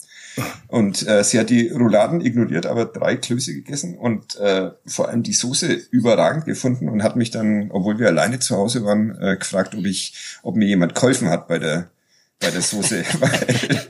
[0.68, 5.24] Und äh, sie hat die Rouladen ignoriert, aber drei Klöße gegessen und äh, vor allem
[5.24, 9.36] die Soße überragend gefunden und hat mich dann, obwohl wir alleine zu Hause waren, äh,
[9.36, 11.90] gefragt, ob ich, ob mir jemand geholfen hat bei der
[12.40, 13.88] bei der Soße, weil,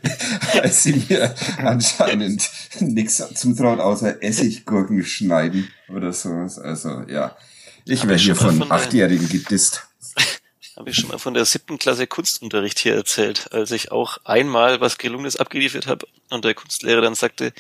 [0.55, 2.49] weil sie mir anscheinend
[2.81, 6.59] nichts zutraut, außer Essiggurken schneiden oder sowas.
[6.59, 7.37] Also ja,
[7.85, 9.88] ich werde hier von Achtjährigen gedisst
[10.79, 14.81] habe ich schon mal von der siebten Klasse Kunstunterricht hier erzählt, als ich auch einmal
[14.81, 17.53] was Gelungenes abgeliefert habe und der Kunstlehrer dann sagte,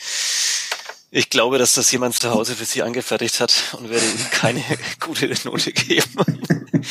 [1.10, 4.62] ich glaube, dass das jemand zu Hause für Sie angefertigt hat und werde ihm keine
[5.00, 6.04] gute Note geben.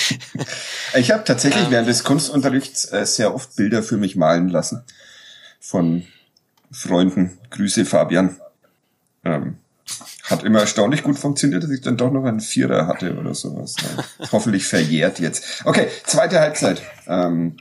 [0.95, 4.83] ich habe tatsächlich ähm, während des Kunstunterrichts äh, sehr oft Bilder für mich malen lassen
[5.61, 6.05] von
[6.71, 7.37] Freunden.
[7.51, 8.41] Grüße Fabian.
[9.23, 9.59] Ähm,
[10.23, 13.75] hat immer erstaunlich gut funktioniert, dass ich dann doch noch einen Vierer hatte oder sowas.
[14.31, 15.65] Hoffentlich verjährt jetzt.
[15.65, 16.81] Okay, zweite Halbzeit.
[17.07, 17.57] Ähm,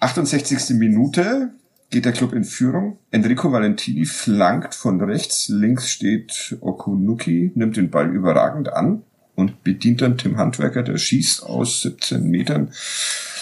[0.00, 0.70] 68.
[0.70, 1.50] Minute
[1.90, 2.98] geht der Club in Führung.
[3.10, 5.48] Enrico Valentini flankt von rechts.
[5.48, 9.02] Links steht Okunuki, nimmt den Ball überragend an
[9.34, 12.72] und bedient dann Tim Handwerker, der schießt aus 17 Metern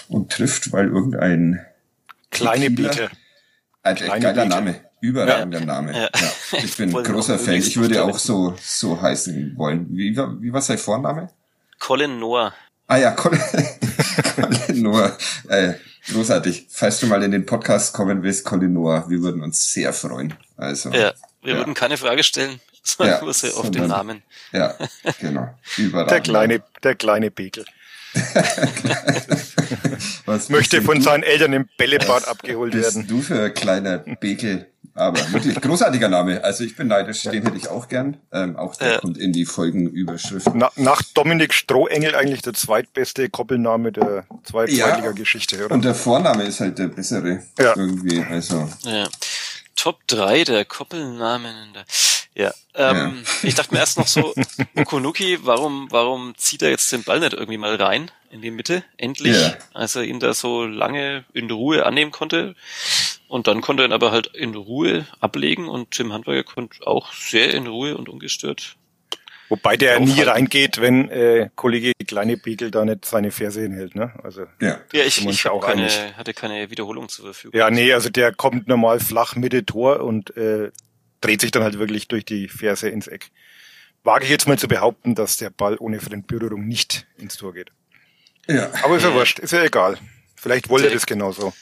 [0.09, 1.64] und trifft, weil irgendein
[2.30, 3.11] Kleine Biete.
[3.82, 4.48] Ein geiler Biete.
[4.48, 4.80] Name.
[5.05, 5.66] Überragender ja.
[5.66, 5.92] Name.
[5.92, 6.09] Ja.
[6.14, 6.59] ja.
[6.64, 7.55] Ich bin großer Fan.
[7.55, 9.86] Ich würde auch so, so heißen wollen.
[9.90, 11.28] Wie, wie war sein Vorname?
[11.78, 12.55] Colin Noah.
[12.86, 13.40] Ah ja, Colin,
[14.34, 15.16] Colin Noah.
[15.48, 15.74] Äh,
[16.11, 16.68] großartig.
[16.70, 20.32] Falls du mal in den Podcast kommen willst, Colin Noah, wir würden uns sehr freuen.
[20.57, 20.90] Also.
[20.90, 21.59] Ja, wir ja.
[21.59, 24.22] würden keine Frage stellen, sondern ja, nur so auf den Namen.
[24.52, 24.74] Ja,
[25.20, 25.55] genau.
[25.76, 26.11] Überragend.
[26.12, 27.66] Der kleine, der kleine Bekel.
[30.26, 31.02] Was Möchte von du?
[31.02, 33.08] seinen Eltern im Bällebad abgeholt bist werden.
[33.08, 34.66] du für kleiner Bekel?
[34.96, 36.44] Aber wirklich großartiger Name.
[36.44, 38.16] Also ich bin neidisch, den hätte ich auch gern.
[38.32, 38.98] Ähm, auch der ja.
[38.98, 40.46] kommt in die Folgenüberschrift.
[40.54, 45.64] Na, nach Dominik Strohengel eigentlich der zweitbeste Koppelname der Zweitliga-Geschichte, ja.
[45.64, 45.74] oder?
[45.74, 47.42] Und der Vorname ist halt der bessere.
[47.58, 47.74] Ja.
[47.76, 48.68] Irgendwie, also.
[48.84, 49.08] Ja.
[49.74, 51.74] Top 3 der Koppelnamen.
[52.37, 53.49] Ja, ähm, ja.
[53.49, 54.35] ich dachte mir erst noch so,
[54.74, 58.82] Okonuki, warum, warum zieht er jetzt den Ball nicht irgendwie mal rein in die Mitte,
[58.97, 59.55] endlich, ja.
[59.72, 62.57] als er ihn da so lange in Ruhe annehmen konnte.
[63.28, 67.12] Und dann konnte er ihn aber halt in Ruhe ablegen und Tim Handwerker konnte auch
[67.12, 68.76] sehr in Ruhe und ungestört.
[69.49, 74.12] Wobei der nie reingeht, wenn äh, Kollege Kleine Bekel da nicht seine Ferse hinhält, ne?
[74.22, 77.59] Also ja, ja ich, ich auch keine, hatte keine Wiederholung zur Verfügung.
[77.59, 80.70] Ja, nee, also der kommt normal flach Mitte Tor und äh,
[81.24, 83.30] dreht sich dann halt wirklich durch die Ferse ins Eck.
[84.02, 87.70] Wage ich jetzt mal zu behaupten, dass der Ball ohne Fremdberührung nicht ins Tor geht.
[88.46, 88.70] Ja.
[88.82, 89.96] Aber ist ja wurscht, ist ja egal.
[90.36, 91.54] Vielleicht wollte er das genauso.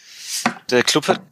[0.71, 1.23] Der Club hat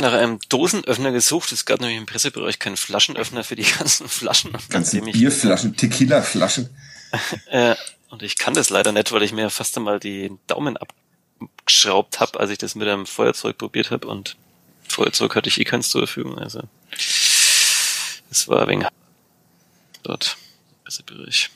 [0.00, 1.52] nach einem Dosenöffner gesucht.
[1.52, 4.50] Es gab nämlich im Pressebereich keinen Flaschenöffner für die ganzen Flaschen.
[4.68, 6.70] Ganzen Bierflaschen, Tequila-Flaschen.
[7.50, 7.76] äh,
[8.08, 10.76] und ich kann das leider nicht, weil ich mir fast einmal die Daumen
[11.38, 14.08] abgeschraubt habe, als ich das mit einem Feuerzeug probiert habe.
[14.08, 14.36] Und
[14.88, 16.36] Feuerzeug hatte ich eh keins zur Verfügung.
[16.36, 16.64] Also
[18.30, 18.86] es war wenig
[20.02, 20.36] dort
[20.84, 21.50] Pressebereich.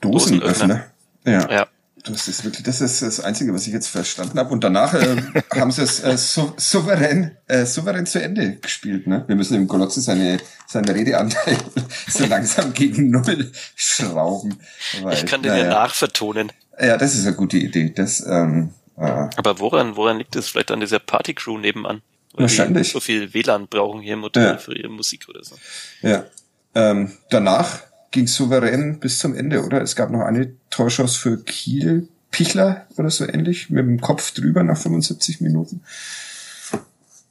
[0.00, 0.86] Dosenöffner.
[1.24, 1.50] Ja.
[1.50, 1.66] Ja.
[2.04, 4.50] Das ist wirklich, das ist das Einzige, was ich jetzt verstanden habe.
[4.50, 5.16] Und danach äh,
[5.54, 9.06] haben sie es äh, sou souverän, äh, souverän zu Ende gespielt.
[9.06, 9.24] Ne?
[9.26, 11.58] Wir müssen im Golotze seine, seine Redeanteil
[12.08, 14.58] so langsam gegen Null schrauben.
[15.02, 15.64] Weil, Ich kann den naja.
[15.64, 16.52] ja nachvertonen.
[16.80, 17.90] Ja, das ist eine gute Idee.
[17.90, 20.48] Das, ähm, äh, Aber woran, woran liegt es?
[20.48, 22.00] Vielleicht an dieser Partycrew nebenan?
[22.34, 22.90] Wahrscheinlich.
[22.92, 24.56] So viel WLAN brauchen hier im Hotel Ja.
[24.58, 25.56] für ihre Musik oder so.
[26.02, 26.24] ja.
[26.74, 27.80] Ähm, danach
[28.12, 29.80] ging souverän bis zum Ende, oder?
[29.82, 32.08] Es gab noch eine Torschuss für Kiel.
[32.32, 35.82] Pichler oder so ähnlich, mit dem Kopf drüber nach 75 Minuten.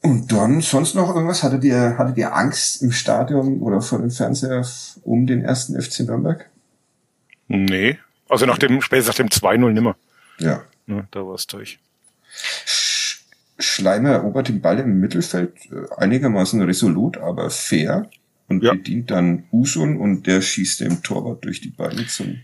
[0.02, 1.42] Und dann sonst noch irgendwas?
[1.42, 4.66] Hattet ihr, hattet ihr Angst im Stadion oder vor dem Fernseher
[5.04, 6.50] um den ersten FC Nürnberg?
[7.48, 7.98] Nee.
[8.28, 9.96] Also nach dem, spätestens nach dem 2-0 nimmer.
[10.38, 10.64] Ja.
[10.86, 11.80] Ne, da war es durch.
[13.60, 18.10] Sch Schleimer erobert den Ball im Mittelfeld äh, einigermaßen resolut, aber fair
[18.48, 18.74] und Ja.
[18.74, 22.40] bedient dann Usun und der schießt dem Torwart durch die Beine zum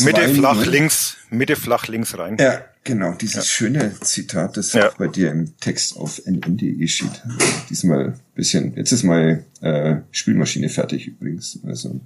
[0.00, 0.34] Mitte 2-0.
[0.34, 2.36] flach links, Mitte flach links rein.
[2.40, 4.88] Ja, genau, dieses schöne Zitat, das Ja.
[4.88, 7.22] auch bei dir im Text auf nn.de steht.
[7.24, 11.60] Also diesmal bisschen, jetzt ist meine äh, Spielmaschine fertig übrigens.
[11.64, 12.00] Also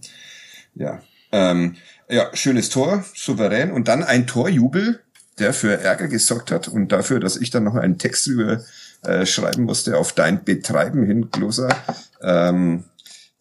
[0.74, 1.02] ja.
[1.34, 1.76] Ähm,
[2.10, 5.00] ja, schönes Tor, souverän und dann ein Torjubel,
[5.42, 8.64] der für Ärger gesorgt hat und dafür, dass ich dann noch einen Text drüber
[9.02, 11.68] äh, schreiben musste auf dein Betreiben hin, Gloser.
[12.22, 12.84] Ähm,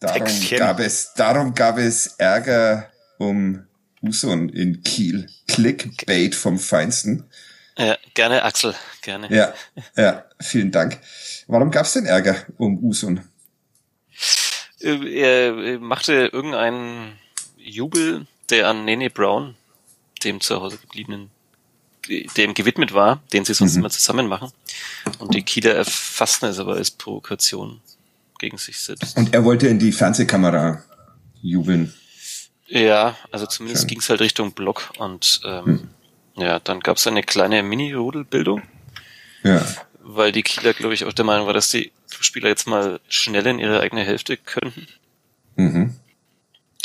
[0.00, 0.58] darum Textchen.
[0.58, 2.88] gab es, darum gab es Ärger
[3.18, 3.64] um
[4.02, 5.28] Uson in Kiel.
[5.46, 7.24] Clickbait vom Feinsten.
[7.78, 9.32] Ja, gerne, Axel, gerne.
[9.34, 9.54] Ja,
[9.96, 10.98] ja, vielen Dank.
[11.46, 13.20] Warum gab es denn Ärger um Usun?
[14.80, 17.12] Äh, Er äh, machte irgendeinen
[17.56, 19.54] Jubel, der an Nene Brown,
[20.24, 21.30] dem zu Hause gebliebenen,
[22.36, 23.80] dem gewidmet war, den sie sonst Mhm.
[23.80, 24.50] immer zusammen machen.
[25.18, 27.80] Und die Kieler erfassten es aber als Provokation
[28.38, 29.16] gegen sich selbst.
[29.16, 30.82] Und er wollte in die Fernsehkamera
[31.42, 31.94] jubeln.
[32.68, 35.88] Ja, also zumindest ging es halt Richtung Block und ähm, Hm.
[36.36, 38.62] ja, dann gab es eine kleine Mini-Rudelbildung,
[39.42, 39.64] Ja.
[40.00, 43.46] weil die Kieler, glaube ich, auch der Meinung war, dass die Spieler jetzt mal schnell
[43.46, 44.86] in ihre eigene Hälfte könnten
[45.56, 45.94] Mhm.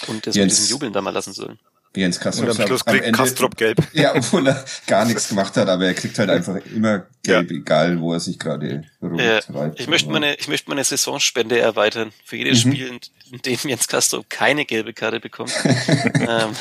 [0.08, 1.58] und das Jens- mit diesem Jubeln da mal lassen sollen.
[1.96, 3.78] Jens Kastrop Und am Schluss kriegt Kastrop gelb.
[3.94, 8.00] Ja, obwohl er gar nichts gemacht hat, aber er kriegt halt einfach immer gelb, egal
[8.00, 9.80] wo er sich gerade rumtreibt.
[9.80, 12.12] ich möchte meine, ich möchte meine Saisonspende erweitern.
[12.24, 12.42] Für Mhm.
[12.42, 12.88] jedes Spiel,
[13.32, 16.56] in- dem Jens Castro keine gelbe Karte bekommt, ähm,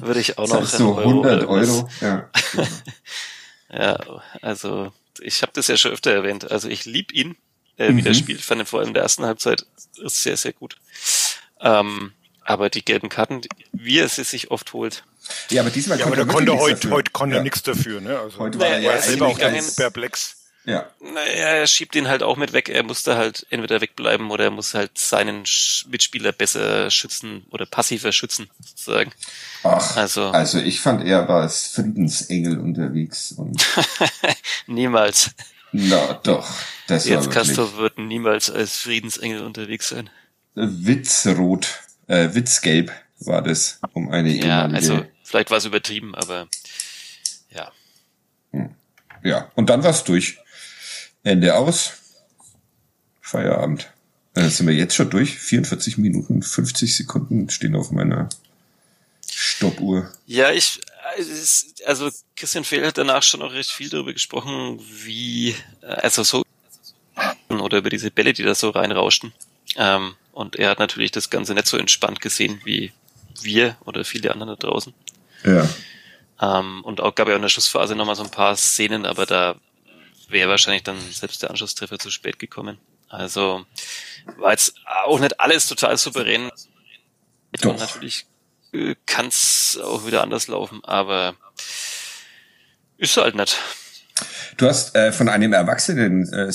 [0.00, 1.88] würde ich auch noch Das heißt so einen 100 oder was- Euro.
[2.00, 2.30] Ja.
[3.68, 3.98] Ja,
[4.42, 6.50] also ich habe das ja schon öfter erwähnt.
[6.50, 7.36] Also ich lieb ihn,
[7.76, 8.04] äh, wie Mhm.
[8.04, 8.40] der spielt.
[8.40, 10.76] Fand ihn vor allem in der ersten Halbzeit sehr, sehr gut.
[11.60, 12.12] Ähm,
[12.46, 13.40] aber die gelben Karten,
[13.72, 15.04] wie er sie sich oft holt,
[15.50, 16.96] ja, aber diesmal Ja, aber konnte da er konnte heute, nichts dafür.
[16.96, 17.40] heute konnte ja.
[17.40, 18.18] er nichts dafür, ne?
[18.18, 20.36] Also, Heute war war er er ja selber auch ganz perplex.
[20.64, 20.90] Ja.
[21.00, 22.68] naja, er schiebt ihn halt auch mit weg.
[22.68, 27.66] Er musste halt entweder wegbleiben oder er muss halt seinen Sch- Mitspieler besser schützen oder
[27.66, 29.12] passiver schützen, sozusagen.
[29.62, 33.64] Ach, Also- also ich fand, er war als Friedensengel unterwegs und
[34.66, 35.30] Niemals.
[35.72, 36.48] na doch,
[36.88, 40.10] das war Jetzt wirklich Castro wird niemals als Friedensengel unterwegs sein.
[40.54, 41.68] Witzrot,
[42.08, 46.48] äh, Witzgelb war das, um eine Ja, also vielleicht war es übertrieben, aber
[47.50, 47.72] ja.
[49.22, 50.38] Ja, und dann war's durch.
[51.22, 51.92] Ende aus.
[53.20, 53.90] Feierabend.
[54.34, 55.36] Äh, sind wir jetzt schon durch?
[55.38, 58.28] 44 Minuten, 50 Sekunden stehen auf meiner
[59.28, 60.12] Stoppuhr.
[60.26, 60.80] Ja, ich,
[61.18, 66.22] es- also Christian Fehl hat danach schon auch recht viel darüber gesprochen, wie, äh, also
[66.22, 66.42] so,
[67.48, 69.32] oder über diese Bälle, die da so reinrauschten.
[69.76, 72.92] Ähm, und er hat natürlich das Ganze nicht so entspannt gesehen wie
[73.42, 74.94] wir oder viele andere da draußen.
[75.44, 75.68] Ja.
[76.40, 79.56] Ähm, und auch gab ja in der Schussphase nochmal so ein paar Szenen, aber da
[80.28, 82.78] wäre wahrscheinlich dann selbst der Anschlusstreffer zu spät gekommen.
[83.08, 83.64] Also
[84.36, 84.74] war jetzt
[85.04, 86.50] auch nicht alles total souverän.
[87.60, 87.70] Doch.
[87.70, 88.26] Und natürlich
[88.72, 91.34] äh, kann es auch wieder anders laufen, aber
[92.98, 93.58] ist halt nicht.
[94.56, 96.50] Du hast äh, von einem erwachsenen äh,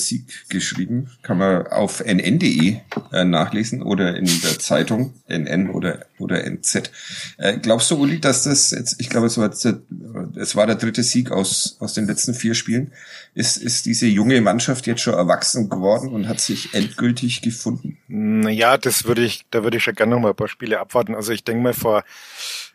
[0.48, 2.78] geschrieben, kann man auf nn.de
[3.12, 6.90] äh, nachlesen oder in der Zeitung NN oder oder NZ.
[7.38, 11.02] Äh, glaubst du, Uli, dass das jetzt, ich glaube, es war es war der dritte
[11.02, 12.92] Sieg aus aus den letzten vier Spielen,
[13.34, 17.98] ist ist diese junge Mannschaft jetzt schon erwachsen geworden und hat sich endgültig gefunden?
[18.08, 21.14] Naja, das würde ich, da würde ich schon gerne noch mal ein paar Spiele abwarten.
[21.14, 22.04] Also ich denke mal, vor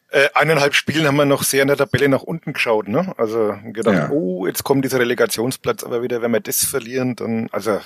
[0.10, 3.14] äh, eineinhalb Spielen haben wir noch sehr in der Tabelle nach unten geschaut, ne?
[3.18, 4.10] Also gedacht, Ja.
[4.10, 7.80] oh, jetzt kommt dieser Relegationsplatz, aber wieder, wenn wir das verlieren, dann, also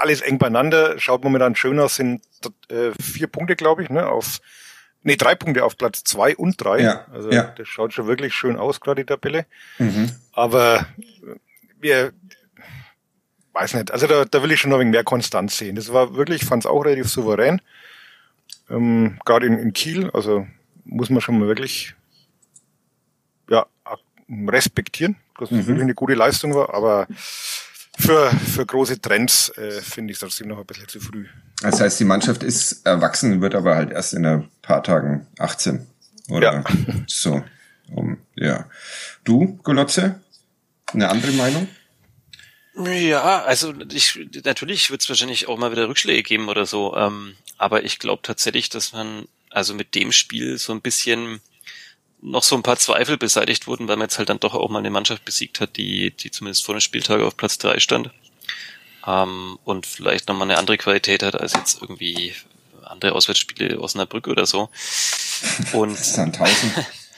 [0.00, 2.22] alles eng beieinander, schaut momentan schön aus, sind
[2.68, 4.06] äh, vier Punkte, glaube ich, ne?
[4.08, 4.40] Auf
[5.02, 6.80] nee, drei Punkte auf Platz zwei und drei.
[6.80, 7.44] Ja, Also ja.
[7.56, 9.46] das schaut schon wirklich schön aus, gerade die Tabelle.
[9.78, 10.10] Mhm.
[10.32, 10.86] Aber
[11.80, 12.12] wir
[13.52, 15.76] weiß nicht, also da, da will ich schon noch ein wenig mehr Konstanz sehen.
[15.76, 17.60] Das war wirklich, ich fand es auch relativ souverän.
[18.68, 20.10] ähm, gerade in, in Kiel.
[20.12, 20.46] Also
[20.84, 21.94] muss man schon mal wirklich
[23.48, 23.66] ja,
[24.48, 25.66] respektieren, dass es Mhm.
[25.66, 27.06] wirklich eine gute Leistung war, aber
[27.98, 31.26] für, für große Trends äh, finde ich es trotzdem noch ein bisschen zu früh.
[31.62, 35.86] Das heißt, die Mannschaft ist erwachsen, wird aber halt erst in ein paar Tagen 18.
[36.28, 36.64] Oder Ja.
[37.06, 37.42] so.
[37.92, 38.66] Um, ja.
[39.24, 40.20] Du, Golotze?
[40.92, 41.68] Eine andere Meinung?
[42.84, 47.34] Ja, also ich, natürlich wird es wahrscheinlich auch mal wieder Rückschläge geben oder so, ähm,
[47.58, 51.40] aber ich glaube tatsächlich, dass man also mit dem Spiel so ein bisschen
[52.22, 54.78] noch so ein paar Zweifel beseitigt wurden, weil man jetzt halt dann doch auch mal
[54.80, 58.10] eine Mannschaft besiegt hat, die, die zumindest vor dem Spieltag auf Platz drei stand
[59.06, 62.34] ähm, und vielleicht nochmal eine andere Qualität hat als jetzt irgendwie
[62.84, 64.68] andere Auswärtsspiele Osnabrück oder so.
[65.72, 66.72] Und Sandhausen.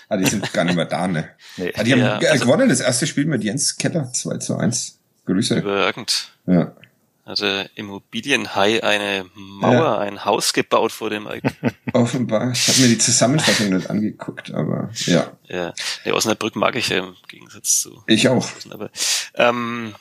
[0.09, 1.31] ah, die sind gar nicht mehr da, ne?
[1.57, 1.73] Nee.
[1.77, 4.57] Ah, die haben Ja, ge- also- gewonnen, das erste Spiel mit Jens Keller, 2 zu
[4.57, 4.99] 1.
[5.27, 5.59] Grüße.
[5.59, 6.29] überragend.
[6.47, 6.77] Ja.
[7.27, 9.99] Der Immobilienhai eine Mauer, Ja.
[9.99, 11.57] ein Haus gebaut vor dem eigenen
[11.93, 12.51] Offenbar.
[12.53, 15.73] Ich habe mir die Zusammenfassung nicht angeguckt, aber ja, Ja,
[16.05, 18.03] der Osnabrück mag ich ja im Gegensatz zu.
[18.09, 18.49] ich auch.
[18.71, 18.91] Aber,
[19.35, 19.95] ähm,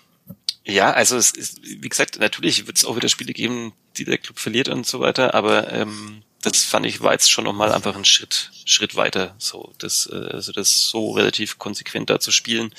[0.66, 4.18] ja, also es ist, wie gesagt, natürlich wird es auch wieder Spiele geben, die der
[4.18, 7.96] Club verliert und so weiter, aber ähm, das fand ich war jetzt schon nochmal einfach
[7.96, 9.36] ein Schritt, Schritt weiter.
[9.38, 12.74] So, das, äh, also das so relativ konsequent da zu spielen,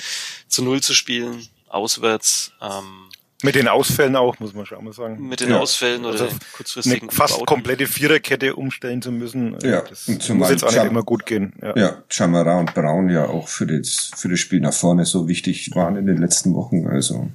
[0.49, 3.09] zu null zu spielen, auswärts, ähm,
[3.43, 5.29] Mit den Ausfällen auch, muss man schon mal sagen.
[5.29, 5.59] mit den Ja.
[5.59, 7.47] Ausfällen oder Also kurzfristigen Eine fast Bauten.
[7.47, 9.61] komplette Viererkette umstellen zu müssen.
[9.63, 11.53] äh, Ja, das und muss zumal jetzt auch nicht immer gut gehen.
[11.61, 11.77] Ja.
[11.77, 15.71] Ja, Chamara und Braun ja auch für das, für das Spiel nach vorne so wichtig
[15.75, 16.87] waren in den letzten Wochen.
[16.87, 17.29] Also,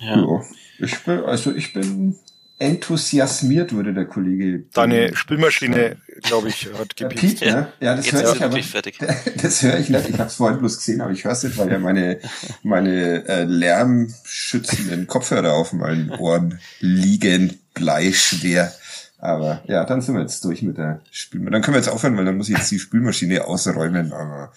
[0.00, 0.16] Ja.
[0.16, 0.42] ja.
[0.78, 2.18] Ich bin, also ich bin
[2.60, 4.64] enthusiasmiert, würde der Kollege.
[4.74, 7.40] Deine Spülmaschine, glaube ich, hat gepiepst.
[7.40, 7.72] Piet, ne?
[7.80, 8.62] Ja, das höre ist ich er aber.
[8.62, 8.98] fertig.
[9.42, 10.08] Das höre ich nicht.
[10.10, 12.20] Ich habe es vorhin bloß gesehen, aber ich höre es nicht, weil ja meine,
[12.62, 18.72] meine äh, lärmschützenden Kopfhörer auf meinen Ohren liegen, bleischwer.
[19.18, 21.52] Aber ja, dann sind wir jetzt durch mit der Spülmaschine.
[21.52, 24.12] Dann können wir jetzt aufhören, weil dann muss ich jetzt die Spülmaschine ausräumen.
[24.12, 24.52] Aber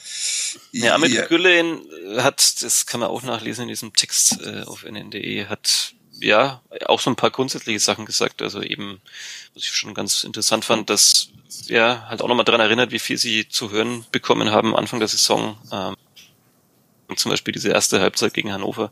[0.74, 1.80] Ja, Amit Gülen
[2.18, 7.00] hat, das kann man auch nachlesen in diesem Text äh, auf nn.de, hat ja auch
[7.00, 8.42] so ein paar grundsätzliche Sachen gesagt.
[8.42, 9.02] Also eben,
[9.54, 11.30] was ich schon ganz interessant fand, dass
[11.68, 15.08] er halt auch nochmal daran erinnert, wie viel sie zu hören bekommen haben Anfang der
[15.08, 15.58] Saison.
[15.72, 15.96] Ähm,
[17.16, 18.92] zum Beispiel diese erste Halbzeit gegen Hannover,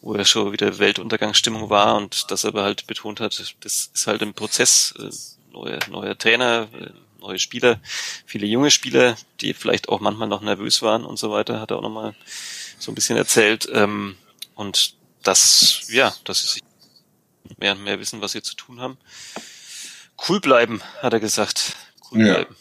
[0.00, 4.22] wo ja schon wieder Weltuntergangsstimmung war und das aber halt betont hat, das ist halt
[4.22, 5.10] ein Prozess, äh,
[5.52, 6.90] neuer, neuer Trainer, äh,
[7.20, 7.80] neue Spieler,
[8.26, 11.78] viele junge Spieler, die vielleicht auch manchmal noch nervös waren und so weiter, hat er
[11.78, 12.14] auch nochmal
[12.78, 13.68] so ein bisschen erzählt.
[13.72, 14.16] Ähm,
[14.54, 16.62] und das, ja, dass sie sich
[17.58, 18.98] mehr und mehr wissen, was sie zu tun haben.
[20.28, 21.76] Cool bleiben, hat er gesagt.
[22.10, 22.34] Cool Ja.
[22.34, 22.56] bleiben.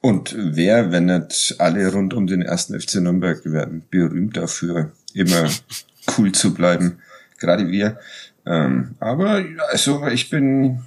[0.00, 5.50] Und wer, wenn nicht alle rund um den ersten FC Nürnberg werden berühmt dafür, immer
[6.18, 7.00] cool zu bleiben.
[7.38, 7.98] Gerade wir.
[8.46, 10.82] Ähm, aber ja, also ich bin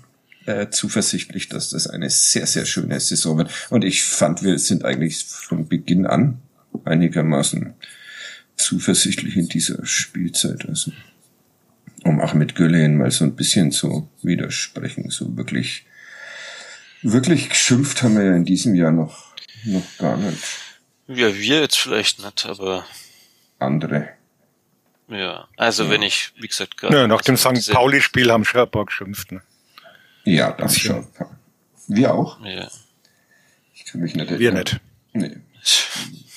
[0.46, 3.52] äh, zuversichtlich, dass das eine sehr, sehr schöne Saison wird.
[3.72, 6.40] Und ich fand, wir sind eigentlich von Beginn an
[6.86, 7.74] einigermaßen
[8.58, 10.68] zuversichtlich in dieser Spielzeit.
[10.68, 10.92] Also
[12.04, 15.86] um auch mit Güllen mal so ein bisschen zu widersprechen, so wirklich
[17.04, 19.36] Wirklich geschimpft haben wir ja in diesem Jahr noch,
[19.66, 20.42] noch gar nicht.
[21.08, 22.86] Ja, wir jetzt vielleicht nicht, aber
[23.60, 24.10] Andere.
[25.08, 25.48] ja.
[25.58, 25.90] Also Ja.
[25.92, 26.96] wenn ich, wie gesagt, gerade.
[26.98, 27.72] Ja, nach dem St.
[27.72, 29.32] Pauli-Spiel haben paar geschimpft.
[29.32, 29.42] Ne?
[30.26, 31.08] Ja, das schon.
[31.88, 32.44] Wir auch.
[32.44, 32.68] Ja.
[33.76, 34.64] Ich kann mich nicht Wir erinnern.
[35.14, 35.32] nicht.
[35.32, 35.38] Nee.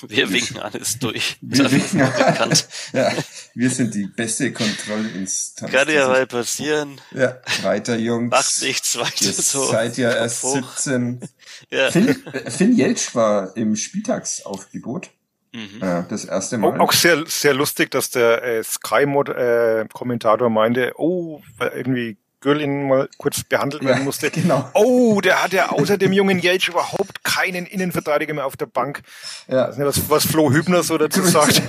[0.07, 1.37] Wir winken alles durch.
[1.41, 2.67] Wir, Das ist bekannt.
[2.93, 3.11] ja,
[3.53, 5.71] wir sind die beste Kontrollinstanz.
[5.71, 6.99] Kann ja mal passieren.
[7.11, 8.31] Ja, weiter, Jungs.
[8.31, 9.65] Macht nichts weiter Ihr so.
[9.65, 10.77] seid ja erst Kopf hoch.
[10.77, 11.19] 17.
[11.69, 11.91] Ja.
[11.91, 15.09] Finn, äh, Finn Jeltsch war im Spieltagsaufgebot.
[15.53, 15.81] Mhm.
[15.81, 16.75] Äh, das erste Mal.
[16.79, 23.07] Auch, auch sehr, sehr lustig, dass der äh, Sky-Mod-Kommentator meinte, oh, weil irgendwie Gürlin mal
[23.17, 24.29] kurz behandelt werden Ja, musste.
[24.31, 24.69] genau.
[24.73, 29.01] Oh, der hat ja außer dem jungen Jeltsch überhaupt keinen Innenverteidiger mehr auf der Bank.
[29.47, 29.67] ja.
[29.67, 31.61] Nicht, was, was Flo Hübner so dazu sagt.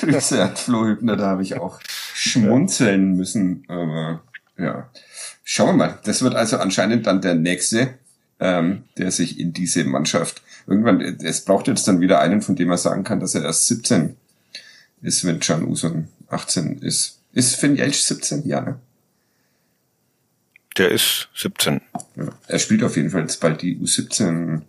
[0.00, 1.80] Grüße an Flo Hübner, da habe ich auch
[2.14, 3.64] schmunzeln müssen.
[3.68, 4.22] Aber
[4.56, 4.88] ja,
[5.44, 5.98] schauen wir mal.
[6.04, 7.94] Das wird also anscheinend dann der nächste,
[8.38, 12.68] ähm, der sich in diese Mannschaft irgendwann, es braucht jetzt dann wieder einen, von dem
[12.68, 14.16] man sagen kann, dass er erst 17
[15.02, 17.18] ist, wenn Can Usun 18 ist.
[17.32, 18.46] Ist Finn Jelsch 17?
[18.46, 18.78] Ja, ne?
[20.78, 21.80] Der ist 17.
[22.16, 22.28] Ja.
[22.46, 24.62] Er spielt auf jeden Fall jetzt bald die U17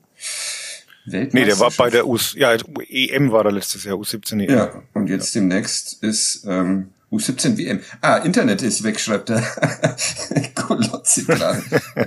[1.05, 1.33] Weltmeisterschaft.
[1.33, 2.53] Nee, der war bei der U, ja,
[2.89, 4.49] EM war er letztes Jahr, U17 EM.
[4.49, 7.81] Ja, und jetzt demnächst ist ähm, U17 WM.
[8.01, 9.41] Ah, Internet ist weg, schreibt der
[10.55, 11.61] Kolotzi gerade.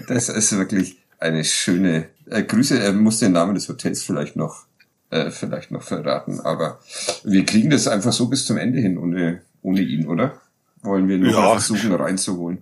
[0.09, 2.79] Das ist wirklich eine schöne äh, Grüße.
[2.79, 4.65] Er muss den Namen des Hotels vielleicht noch
[5.11, 6.81] äh, vielleicht noch verraten, aber
[7.25, 10.41] wir kriegen das einfach so bis zum Ende hin ohne ohne ihn, oder?
[10.83, 11.51] Wollen wir nur Ja.
[11.53, 12.59] versuchen reinzuholen?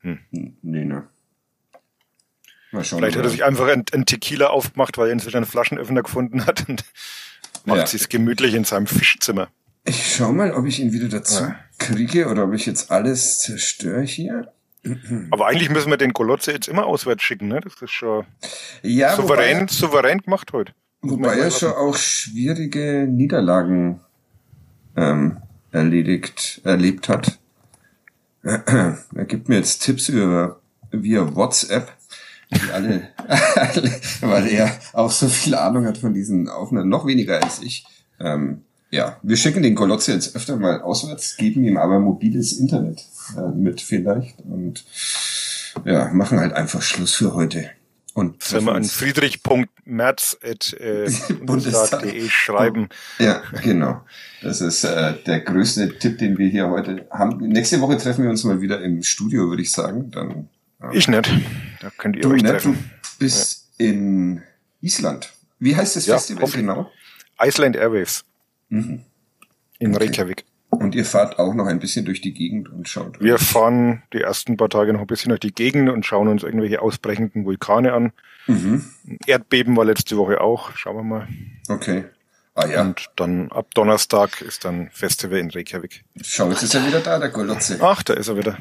[0.00, 0.18] Hm.
[0.30, 1.08] Nee, ne.
[2.70, 5.46] Mal schauen, Vielleicht hat er sich einfach einen, einen Tequila aufgemacht, weil er inzwischen einen
[5.46, 6.84] Flaschenöffner gefunden hat und
[7.64, 7.86] macht Ja.
[7.86, 9.48] sich's gemütlich in seinem Fischzimmer.
[9.84, 11.56] Ich schau mal, ob ich ihn wieder dazu Ja.
[11.78, 14.52] kriege oder ob ich jetzt alles zerstöre hier.
[15.30, 17.60] Aber eigentlich müssen wir den Golotze jetzt immer auswärts schicken, ne?
[17.60, 18.26] Das ist schon
[18.82, 20.72] Ja, souverän, wobei, souverän gemacht heute.
[21.00, 24.00] Wobei er schon auch schwierige Niederlagen
[24.96, 25.38] ähm,
[25.72, 27.38] erledigt, erlebt hat.
[28.42, 30.60] Er gibt mir jetzt Tipps über
[30.90, 31.92] via WhatsApp,
[32.50, 33.08] die alle,
[34.20, 37.84] weil er auch so viel Ahnung hat von diesen Aufnahmen, noch weniger als ich.
[38.20, 43.04] Ähm, ja, wir schicken den Golotze jetzt öfter mal auswärts, geben ihm aber mobiles Internet
[43.36, 44.84] äh, mit vielleicht und
[45.84, 47.70] ja, machen halt einfach Schluss für heute.
[48.18, 52.04] Und Sollen wir an friedrich.merz.bundestag.de Bundestag.
[52.28, 52.88] schreiben.
[53.18, 54.04] Ja, genau.
[54.42, 57.38] Das ist äh, der größte Tipp, den wir hier heute haben.
[57.48, 60.10] Nächste Woche treffen wir uns mal wieder im Studio, würde ich sagen.
[60.10, 60.48] Dann
[60.82, 61.30] äh, Ich nicht.
[61.80, 62.90] Da könnt ihr du, euch du treffen.
[63.20, 64.42] bist in
[64.80, 65.32] Island.
[65.60, 66.90] Wie heißt das Ja, Festival genau?
[67.40, 68.24] Iceland Airwaves
[68.70, 69.02] Mhm.
[69.78, 70.04] in Okay.
[70.06, 70.44] Reykjavik.
[70.70, 73.20] Und ihr fahrt auch noch ein bisschen durch die Gegend und schaut.
[73.20, 76.42] Wir fahren die ersten paar Tage noch ein bisschen durch die Gegend und schauen uns
[76.42, 78.12] irgendwelche ausbrechenden Vulkane an.
[78.46, 78.84] Mhm.
[79.26, 80.76] Erdbeben war letzte Woche auch.
[80.76, 81.28] Schauen wir mal.
[81.68, 82.04] Okay.
[82.54, 86.04] Ah ja, Und dann ab Donnerstag ist dann Festival in Reykjavik.
[86.22, 87.78] schau, jetzt ist er wieder da, der Golotze.
[87.80, 88.58] Ach, da ist er wieder.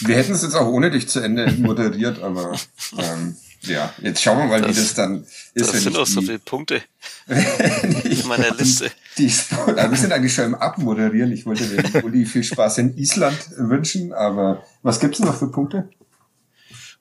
[0.00, 2.56] Wir hätten es jetzt auch ohne dich zu Ende moderiert, aber
[2.96, 5.50] ähm, ja, jetzt schauen wir mal, wie Das- das dann ist.
[5.54, 6.82] Das wenn sind ich auch so die- viele Punkte
[7.28, 8.90] in meiner Liste.
[9.18, 11.32] Die Sport, aber wir sind eigentlich schon im Abmoderieren.
[11.32, 15.48] Ich wollte dem Uli viel Spaß in Island wünschen, aber was gibt's denn noch für
[15.50, 15.88] Punkte?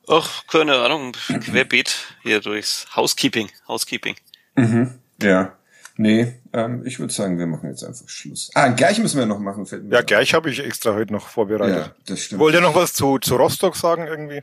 [0.08, 3.50] Ach, keine Ahnung, querbeet hier durchs Housekeeping.
[3.68, 4.16] Housekeeping.
[4.56, 4.96] Mhm.
[5.22, 5.56] Ja.
[5.98, 8.50] Nee, ähm, ich würde sagen, wir machen jetzt einfach Schluss.
[8.56, 11.28] Ah, gleich müssen wir noch machen, fällt mir Ja, gleich habe ich extra heute noch
[11.28, 11.76] vorbereitet.
[11.78, 12.40] Ja, das stimmt.
[12.40, 14.42] Wollt ihr noch was zu, zu Rostock sagen irgendwie?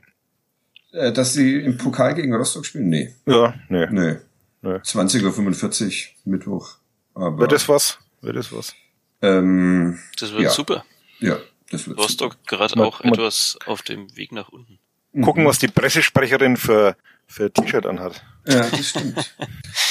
[0.98, 2.88] Äh, dass sie im Pokal gegen Rostock spielen?
[2.88, 3.14] Nee.
[3.26, 3.86] Ja, nee.
[3.90, 4.16] Nee.
[4.62, 4.70] Nee.
[4.82, 5.84] 20.45
[6.24, 6.76] Uhr, Mittwoch.
[7.14, 7.98] Aber, Wird das was?
[8.20, 8.74] Wird das was?
[9.22, 10.50] ähm, Das wird Ja.
[10.50, 10.84] super.
[11.20, 11.38] ja,
[11.70, 14.78] das wird Rostock gerade auch mal- etwas auf dem Weg nach unten.
[15.22, 16.96] Gucken, was die Pressesprecherin für,
[17.26, 18.22] für T-Shirt anhat.
[18.46, 19.34] Ja, das stimmt.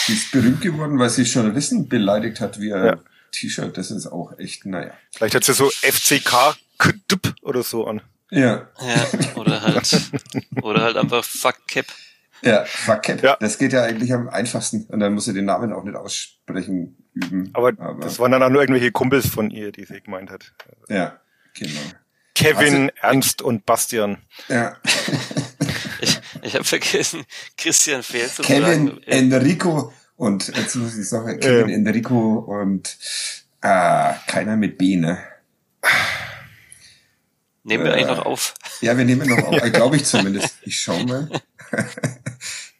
[0.07, 2.99] Die ist berühmt geworden, weil sie Journalisten beleidigt hat wie ein Ja.
[3.31, 3.77] T-Shirt.
[3.77, 4.91] Das ist auch echt, naja.
[5.15, 6.55] Vielleicht hat sie so FCK
[7.41, 8.01] oder so an.
[8.29, 10.11] Ja, Ja, oder halt,
[10.61, 11.85] oder halt einfach Fuck Cap.
[12.41, 13.23] ja, fuck Cap.
[13.23, 13.37] Ja.
[13.39, 14.83] Das geht ja eigentlich am einfachsten.
[14.85, 17.49] Und dann muss sie den Namen auch nicht aussprechen üben.
[17.53, 20.53] Aber, das waren dann auch nur irgendwelche Kumpels von ihr, die sie gemeint hat.
[20.89, 21.19] ja,
[21.53, 21.79] genau.
[22.35, 24.17] Kevin, Ernst und Bastian.
[24.49, 24.75] Ja.
[25.99, 27.23] Ich, ich habe vergessen,
[27.57, 31.87] Christian Fehl zu Kevin, Enrico und jetzt muss ich sagen, Kevin, Ähm.
[31.87, 32.95] Enrico und
[33.61, 35.17] ah, keiner mit B, ne?
[37.67, 38.55] Nehmen wir äh, eigentlich noch auf.
[38.81, 40.55] Ja, wir nehmen noch auf, glaube ich zumindest.
[40.63, 41.29] Ich schau mal.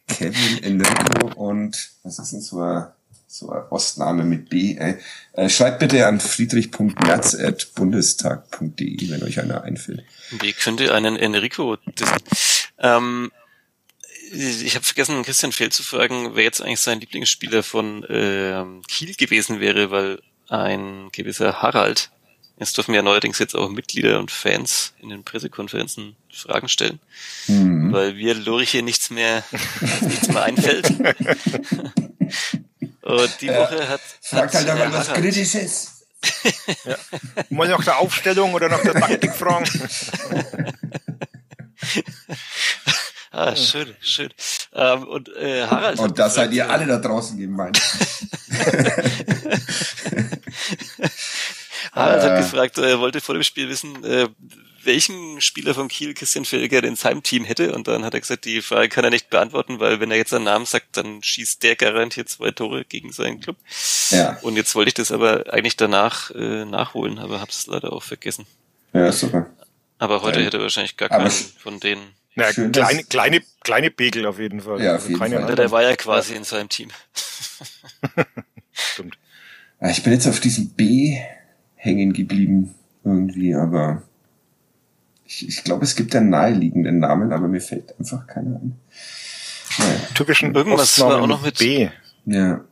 [0.08, 2.86] Kevin, Enrico und was ist denn so ein,
[3.26, 4.76] so ein Ostname mit B?
[4.76, 4.96] Äh,
[5.34, 10.04] äh, schreibt bitte an friedrich.merz.bundestag.de, wenn euch einer einfällt.
[10.40, 11.76] Wie könnte einen Enrico?
[12.78, 13.30] Ähm,
[14.32, 19.14] ich habe vergessen, Christian Fehl zu fragen, wer jetzt eigentlich sein Lieblingsspieler von ähm, Kiel
[19.14, 22.10] gewesen wäre, weil ein gewisser Harald,
[22.58, 27.00] jetzt dürfen ja neuerdings jetzt auch Mitglieder und Fans in den Pressekonferenzen Fragen stellen,
[27.46, 27.92] Hm.
[27.92, 29.42] weil wir Lurche nichts mehr,
[30.00, 30.90] nichts mehr einfällt.
[33.02, 36.04] Und die Woche hat, Fragt halt einmal was Kritisches.
[37.48, 39.66] Mal nach der Aufstellung oder nach der Taktik fragen.
[43.30, 44.30] Ah, schön, schön.
[44.72, 47.78] Ähm, und äh, Harald Und das seid ihr äh, alle da draußen gemeint.
[51.92, 52.26] Harald Äh.
[52.30, 54.28] hat gefragt, er wollte vor dem Spiel wissen, äh,
[54.84, 57.74] welchen Spieler von Kiel Christian Felger in seinem Team hätte.
[57.74, 60.30] Und dann hat er gesagt, die Frage kann er nicht beantworten, weil wenn er jetzt
[60.30, 63.56] seinen Namen sagt, dann schießt der garantiert zwei Tore gegen seinen Club.
[64.10, 64.38] Ja.
[64.42, 68.02] Und jetzt wollte ich das aber eigentlich danach äh, nachholen, aber habe es leider auch
[68.02, 68.46] vergessen.
[68.94, 69.50] Ja, super.
[69.98, 70.46] Aber heute Ja.
[70.46, 72.02] hätte er wahrscheinlich gar keinen von denen.
[72.36, 74.74] Na, Schön, kleine, kleine, kleine Pegel auf jeden Fall.
[74.74, 75.48] Also Ja, auf jeden keine Fall.
[75.50, 76.90] Ja, der war ja quasi in seinem Team.
[78.72, 79.18] Stimmt.
[79.90, 81.18] Ich bin jetzt auf diesem B
[81.78, 82.74] hängen geblieben
[83.04, 84.02] irgendwie, aber
[85.24, 88.78] ich, ich glaube, es gibt einen naheliegenden Namen, aber mir fällt einfach keiner ein.
[89.78, 90.00] Naja.
[90.14, 91.88] Typischen Irgendwas war auch noch mit- B.
[92.26, 92.64] Ja.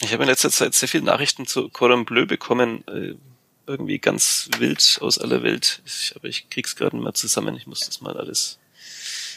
[0.00, 2.84] Ich habe in letzter Zeit sehr viele Nachrichten zu Cordon Bleu bekommen.
[2.88, 3.14] Äh,
[3.66, 5.82] irgendwie ganz wild aus aller Welt.
[5.84, 7.56] Ich, aber ich krieg's gerade mal zusammen.
[7.56, 8.58] Ich muss das mal alles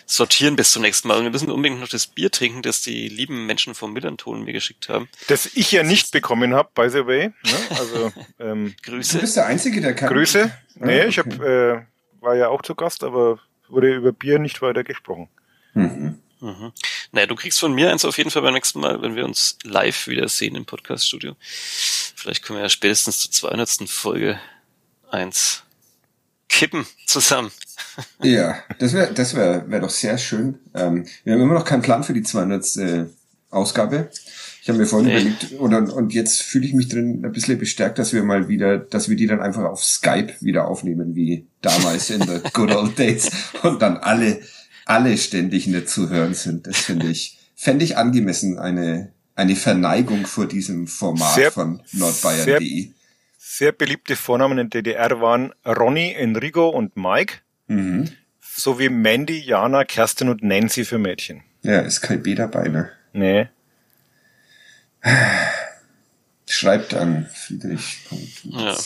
[0.09, 1.17] sortieren bis zum nächsten Mal.
[1.17, 4.53] Und wir müssen unbedingt noch das Bier trinken, das die lieben Menschen vom Millanton mir
[4.53, 5.07] geschickt haben.
[5.27, 7.27] Das ich ja nicht bekommen habe, by the way.
[7.27, 7.53] Ne?
[7.69, 9.19] Also ähm, Du Grüße.
[9.19, 10.09] bist der Einzige, der kann.
[10.11, 10.51] Grüße.
[10.75, 11.85] Nee, Ah, ich hab, äh,
[12.21, 15.29] war ja auch zu Gast, aber wurde über Bier nicht weiter gesprochen.
[15.75, 16.19] Mhm.
[16.41, 16.71] Mhm.
[17.11, 19.57] Naja, du kriegst von mir eins auf jeden Fall beim nächsten Mal, wenn wir uns
[19.63, 21.35] live wiedersehen im Podcast-Studio.
[21.39, 23.87] Vielleicht können wir ja spätestens zur 200.
[23.89, 24.39] Folge
[25.11, 25.63] eins
[26.49, 27.51] kippen zusammen.
[28.21, 30.59] Ja, das wäre das wäre wär doch sehr schön.
[30.73, 32.75] Ähm, wir haben immer noch keinen Plan für die 200.
[32.77, 33.05] Äh,
[33.49, 34.09] Ausgabe.
[34.61, 35.19] Ich habe mir vorhin nee.
[35.19, 38.77] überlegt, oder, und jetzt fühle ich mich drin ein bisschen bestärkt, dass wir mal wieder,
[38.77, 42.97] dass wir die dann einfach auf Skype wieder aufnehmen, wie damals in the good old
[42.97, 43.29] days
[43.63, 44.39] und dann alle
[44.89, 46.65] alle ständig nicht zu hören sind.
[46.65, 52.89] Das finde ich, fände ich angemessen, eine, eine Verneigung vor diesem Format sehr, von nordbayern.de.
[53.51, 57.39] Sehr, beliebte Vornamen in der DDR waren Ronny, Enrico und Mike.
[57.65, 58.07] Mhm.
[58.39, 61.41] Sowie Mandy, Jana, Kerstin und Nancy für Mädchen.
[61.63, 62.91] Ja, ist kein B dabei, ne?
[63.11, 63.49] Nee.
[66.47, 67.97] Schreibt an Friedrich.
[68.43, 68.77] Ja,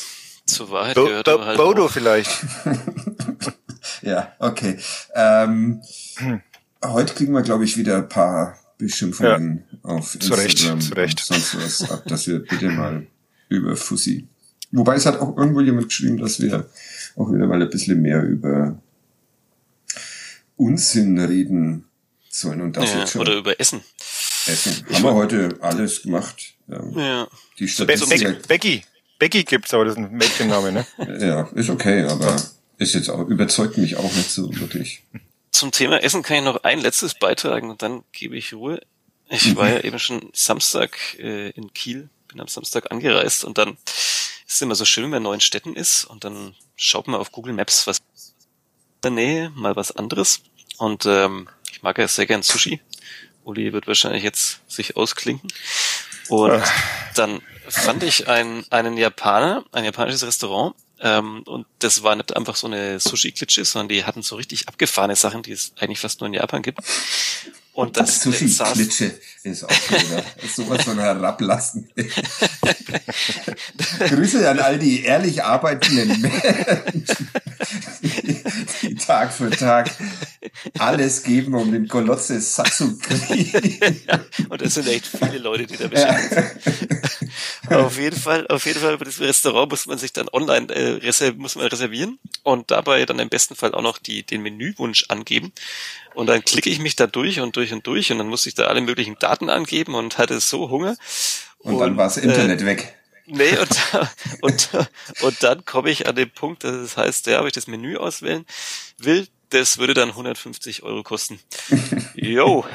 [0.45, 1.91] zur Wahrheit Bo gehört Bo halt Bodo auch.
[1.91, 2.32] vielleicht.
[4.01, 4.80] ja, okay.
[5.14, 5.82] Ähm,
[6.16, 6.41] hm.
[6.86, 9.89] Heute kriegen wir, glaube ich, wieder ein paar Beschimpfungen ja.
[9.89, 11.20] auf Instagram zu Recht, zu Recht.
[11.20, 13.05] sonst was ab, dass wir bitte mal
[13.49, 14.30] über Fussi.
[14.74, 16.68] Wobei es hat auch irgendwo jemand geschrieben, dass wir
[17.16, 18.82] auch wieder mal ein bisschen mehr über
[20.58, 21.86] Unsinn reden
[22.30, 23.22] sollen und das ja, jetzt schon.
[23.22, 23.82] Oder über Essen.
[24.48, 24.84] Essen.
[24.90, 26.56] Ich Haben wir heute alles gemacht.
[26.68, 27.28] Ja.
[27.60, 28.48] Die Statistik.
[28.48, 28.84] Becky.
[29.20, 30.88] Becky gibt's, aber das ist ein Mädchenname, ne?
[31.20, 32.36] ja, ist okay, aber
[32.80, 35.04] ist jetzt auch, überzeugt mich auch nicht so wirklich.
[35.52, 38.82] Zum Thema Essen kann ich noch ein letztes beitragen und dann gebe ich Ruhe.
[39.30, 43.78] Ich war ja eben schon Samstag äh, in Kiel, bin am Samstag angereist und dann
[44.54, 47.20] ist es immer so schön, wenn man in neuen Städten ist und dann schaut man
[47.20, 48.04] auf Google Maps was in
[49.01, 50.41] der Nähe, mal was anderes.
[50.78, 52.80] Und ähm, ich mag ja sehr gern Sushi.
[53.45, 55.51] Uli wird wahrscheinlich jetzt sich ausklinken.
[56.30, 56.62] Und
[57.16, 62.56] dann fand ich einen, einen Japaner, ein japanisches Restaurant, ähm, und das war nicht einfach
[62.56, 66.28] so eine Sushi-Klitsche, sondern die hatten so richtig abgefahrene Sachen, die es eigentlich fast nur
[66.28, 66.80] in Japan gibt.
[67.74, 71.90] Und das Sushi-Klitsche ist auch wieder sowas von herablassen.
[74.00, 77.08] Grüße an all die ehrlich arbeitenden Menschen,
[78.82, 79.91] die Tag für Tag
[80.80, 84.01] alles geben, um den Kolosse satt zu kriegen.
[84.08, 87.12] Ja, und es sind echt viele Leute, die da beschäftigt
[87.70, 87.76] sind.
[87.76, 91.32] auf jeden Fall, auf jeden Fall, bei diesem Restaurant muss man sich dann online äh,
[91.38, 95.51] muss man reservieren und dabei dann im besten Fall auch noch die, den Menüwunsch angeben.
[96.14, 98.54] Und dann klicke ich mich da durch und durch und durch und dann muss ich
[98.54, 100.95] da alle möglichen Daten angeben und hatte so Hunger.
[101.60, 102.95] Und, und dann war das Internet äh, weg.
[103.26, 103.70] Nee, und,
[104.42, 104.70] und,
[105.22, 108.46] und dann komme ich an den Punkt, das heißt, ja, ob ich das Menü auswählen
[108.98, 111.40] will, das würde dann 150 Euro kosten.
[112.16, 112.66] Jo.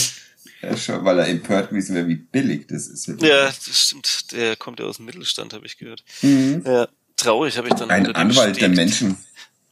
[0.62, 3.08] weil er empört gewesen wäre, wie billig das ist.
[3.22, 4.32] Ja, das stimmt.
[4.32, 6.04] Der kommt ja aus dem Mittelstand, habe ich gehört.
[6.22, 6.64] Mhm.
[6.66, 6.88] Ja,
[7.18, 7.90] traurig habe ich dann.
[7.90, 9.18] Ein Anwalt der Menschen.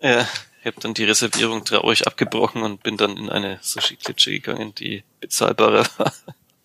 [0.01, 0.27] Ja,
[0.61, 5.03] ich habe dann die Reservierung traurig abgebrochen und bin dann in eine Sushi-Klitsche gegangen, die
[5.21, 6.13] bezahlbarer war.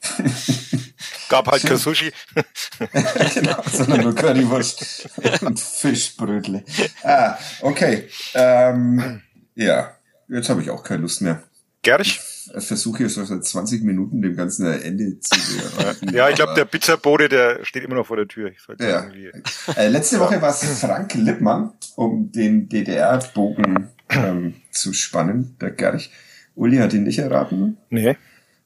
[1.28, 2.12] Gab halt kein Sushi.
[3.34, 5.08] genau, sondern nur Currywurst
[5.42, 6.64] und Fischbrötle.
[7.02, 8.08] Ah, okay.
[8.34, 9.22] Ähm,
[9.54, 9.96] ja,
[10.28, 11.42] jetzt habe ich auch keine Lust mehr.
[11.82, 12.20] Gerch?
[12.56, 15.38] Ich versuche jetzt seit 20 Minuten dem ganzen Ende zu
[15.76, 16.14] bereiten.
[16.14, 18.52] Ja, ich glaube, der Pizzabote, der steht immer noch vor der Tür.
[18.78, 19.06] ja.
[19.76, 26.10] Äh, letzte Woche war es Frank Lippmann, um den DDR-Bogen ähm, zu spannen, der Gerch.
[26.54, 27.78] Uli hat ihn nicht erraten.
[27.90, 28.16] Nee.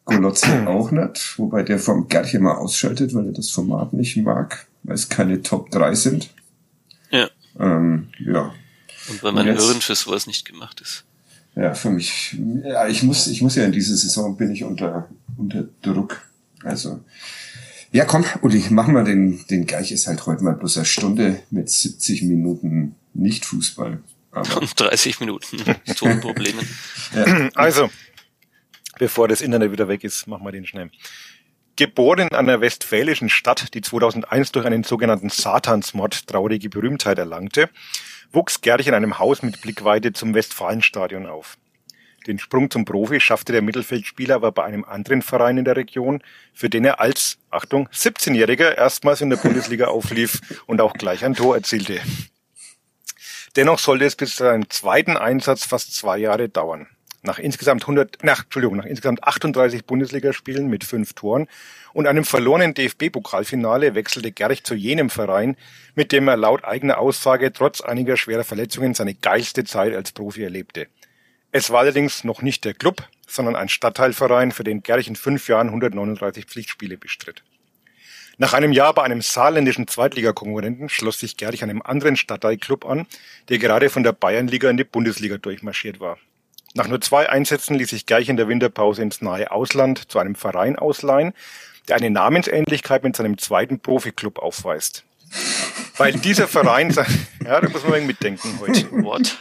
[0.05, 4.67] Golotzi auch nicht, wobei der vom Gerch immer ausschaltet, weil er das Format nicht mag,
[4.83, 6.31] weil es keine Top 3 sind.
[7.11, 7.29] Ja.
[7.59, 8.55] Ähm, ja.
[9.09, 11.08] Und weil mein Hören fürs sowas nicht gemacht ist
[11.59, 15.09] ja, für mich, ja, ich muss, ich muss ja in dieser Saison bin ich unter,
[15.37, 16.23] unter Druck.
[16.63, 17.01] Also,
[17.91, 21.41] ja, komm, Uli, machen wir den, den gleich ist halt heute mal bloß eine Stunde
[21.51, 23.99] mit 70 Minuten nicht Fußball.
[24.31, 25.65] Aber 30 Minuten
[25.97, 26.65] Tonproblemen.
[27.15, 27.49] ja.
[27.57, 27.91] Also,
[28.99, 30.93] bevor das Internet wieder weg ist, machen wir den schnell.
[31.75, 37.69] Geboren in einer westfälischen Stadt, die 2001 durch einen sogenannten Satansmord traurige Berühmtheit erlangte,
[38.33, 41.57] wuchs Gerch in einem Haus mit Blickweite zum Westfalenstadion auf.
[42.27, 46.23] Den Sprung zum Profi schaffte der Mittelfeldspieler aber bei einem anderen Verein in der Region,
[46.53, 51.35] für den er als, Achtung, 17-Jähriger erstmals in der Bundesliga auflief und auch gleich ein
[51.35, 52.01] Tor erzielte.
[53.57, 56.87] Dennoch sollte es bis zu seinem zweiten Einsatz fast zwei Jahre dauern.
[57.29, 61.47] Nach insgesamt 100, nach, Entschuldigung, nach insgesamt 38 Bundesligaspielen mit fünf Toren
[61.93, 65.59] und einem verlorenen DFB-Pokalfinale wechselte Gerch zu jenem Verein,
[65.95, 70.43] mit dem er laut eigener Aussage trotz einiger schwerer Verletzungen seine geilste Zeit als Profi
[70.43, 70.87] erlebte.
[71.53, 75.49] Es war allerdings noch nicht der Club, sondern ein Stadtteilverein, für den Gerch in fünf
[75.49, 77.43] Jahren 139 Pflichtspiele bestritt.
[78.39, 83.07] Nach einem Jahr bei einem saarländischen Zweitligakonkurrenten schloss sich Gerch einem anderen Stadtteilclub an,
[83.51, 86.17] der gerade von der Bayernliga in die Bundesliga durchmarschiert war.
[86.75, 90.35] Nach nur zwei Einsätzen ließ sich Gerch in der Winterpause ins nahe Ausland zu einem
[90.35, 91.33] Verein ausleihen,
[91.89, 95.05] der eine Namensähnlichkeit mit seinem zweiten Profiklub aufweist.
[95.97, 96.95] Weil dieser Verein,
[97.45, 98.91] ja, da muss man mitdenken heute.
[99.03, 99.37] What?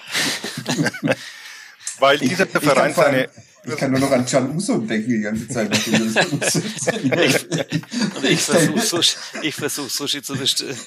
[2.00, 3.30] Weil dieser ich, Verein ich seine.
[3.68, 5.76] Ich kann nur noch an Can Uso denken die ganze Zeit.
[5.88, 7.48] ich
[8.24, 10.78] ich versuche Sushi, ich versuch, Sushi zu bestellen.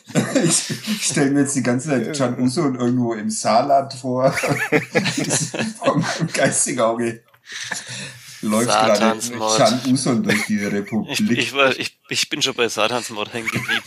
[0.43, 4.33] ich ich stelle mir jetzt die ganze Zeit Can Uso irgendwo im Saarland vor.
[4.33, 7.23] vor meinem geistigen Auge
[8.43, 9.19] läuft gerade
[9.57, 11.21] Can Uso durch die Republik.
[11.21, 13.83] Ich, ich, war, ich, ich bin schon bei Satansmord hängen geblieben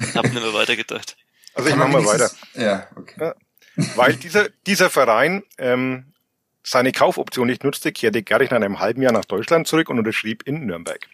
[0.00, 1.16] und habe nicht mehr weitergedacht.
[1.54, 2.30] Also ich mache mal weiter.
[2.54, 3.14] Ja, okay.
[3.20, 3.34] Ja,
[3.96, 6.12] weil dieser, dieser Verein ähm,
[6.62, 10.42] seine Kaufoption nicht nutzte, kehrte Gerich nach einem halben Jahr nach Deutschland zurück und unterschrieb
[10.46, 11.06] in Nürnberg.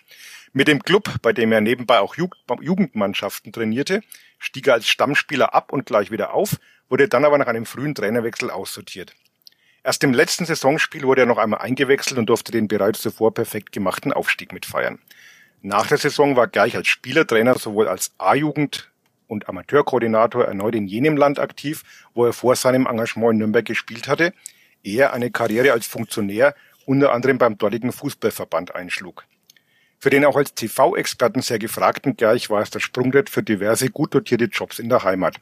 [0.53, 4.03] Mit dem Club, bei dem er nebenbei auch Jugendmannschaften trainierte,
[4.39, 6.57] stieg er als Stammspieler ab und gleich wieder auf,
[6.89, 9.15] wurde dann aber nach einem frühen Trainerwechsel aussortiert.
[9.83, 13.73] Erst im letzten Saisonspiel wurde er noch einmal eingewechselt und durfte den bereits zuvor perfekt
[13.73, 14.99] gemachten Aufstieg mitfeiern.
[15.61, 18.91] Nach der Saison war Gerich als Spielertrainer sowohl als A-Jugend
[19.27, 21.83] und Amateurkoordinator erneut in jenem Land aktiv,
[22.15, 24.33] wo er vor seinem Engagement in Nürnberg gespielt hatte,
[24.85, 26.55] er eine Karriere als Funktionär
[26.87, 29.25] unter anderem beim dortigen Fußballverband einschlug.
[29.99, 34.15] Für den auch als TV-Experten sehr gefragten Gerch war es das Sprungbrett für diverse gut
[34.15, 35.37] dotierte Jobs in der Heimat.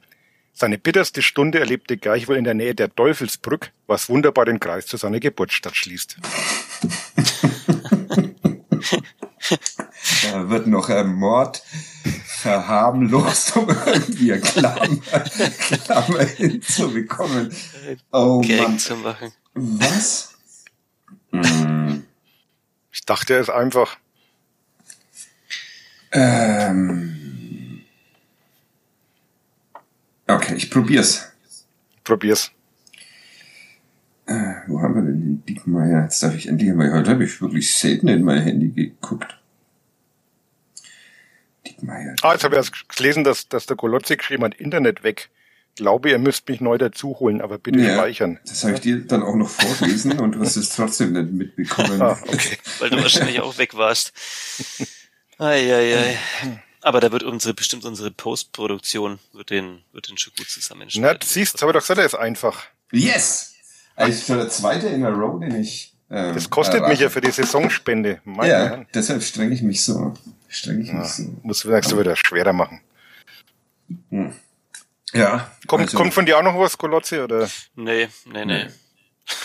[0.52, 4.86] Seine bitterste Stunde erlebte Gerch wohl in der Nähe der Teufelsbrück, was wunderbar den Kreis
[4.86, 6.18] zu seiner Geburtsstadt schließt.
[10.32, 11.64] da wird noch ein Mord
[12.42, 14.98] verharmlost, um irgendwie eine Klammer,
[15.84, 17.54] Klammer hinzubekommen.
[18.10, 18.78] Oh Gang Mann.
[18.78, 19.32] zu machen.
[19.54, 20.34] Was?
[22.90, 23.96] Ich dachte, er ist einfach.
[26.10, 27.82] Ähm.
[30.26, 31.28] Okay, ich probier's.
[32.04, 32.50] Probier's.
[34.26, 36.02] Äh, wo haben wir denn den Diekmeier?
[36.02, 36.92] Jetzt darf ich endlich mal.
[36.92, 39.41] Heute habe ich wirklich selten in mein Handy geguckt.
[41.66, 42.14] Diekmeier.
[42.22, 45.30] Ah, jetzt habe ich erst gelesen, dass, dass der Golotzi geschrieben hat, Internet weg.
[45.76, 48.38] Glaube, ihr müsst mich neu dazu holen, aber bitte Ja, speichern.
[48.46, 52.00] Das habe ich dir dann auch noch vorgelesen und du hast es trotzdem nicht mitbekommen.
[52.02, 52.58] Ah, okay.
[52.78, 54.12] Weil du wahrscheinlich auch weg warst.
[55.38, 56.18] Eieiei.
[56.82, 61.20] Aber da wird unsere, bestimmt unsere Postproduktion, wird den, wird den schon gut Na, zusammenschneiden.
[61.20, 62.64] du siehst, habe ich doch gesagt, er ist einfach.
[62.92, 63.54] Yes!
[63.94, 65.91] Also schon der zweite in a row, den ich.
[66.14, 66.90] Ähm, Das kostet errate.
[66.92, 68.20] mich ja für die Saisonspende.
[68.24, 68.86] Meine Ja, Herren.
[68.94, 70.14] deshalb strenge ich mich so.
[70.48, 71.22] Strenge ich mich so.
[71.42, 72.80] Muss so wieder schwerer machen.
[75.12, 75.50] Ja.
[75.66, 78.66] Kommt, also- kommt von dir auch noch was, Golotzi, oder Nee, nee, nee.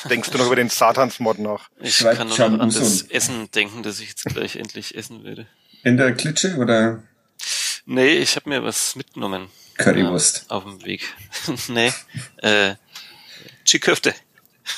[0.10, 1.70] denkst du noch über den Satansmod nach?
[1.80, 4.96] Ich Schreibt kann nur Can noch an das Essen denken, das ich jetzt gleich endlich
[4.96, 5.48] essen werde.
[5.84, 7.04] In der Klitsche oder
[7.86, 9.48] Nee, ich habe mir was mitgenommen.
[9.78, 10.48] Currywurst?
[10.50, 11.06] Ja, auf dem Weg.
[11.70, 11.94] nee,
[12.38, 12.76] äh,
[13.64, 14.14] Chiköfte.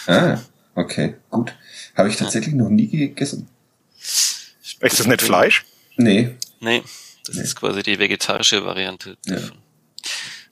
[0.05, 0.37] Ah,
[0.75, 1.55] okay, gut.
[1.99, 3.49] Habe ich tatsächlich noch nie gegessen.
[3.97, 5.65] Ist das nicht Fleisch?
[5.97, 6.29] Nee.
[6.61, 6.81] Nee,
[7.25, 9.35] das ist quasi die vegetarische Variante Ja.
[9.35, 9.57] davon.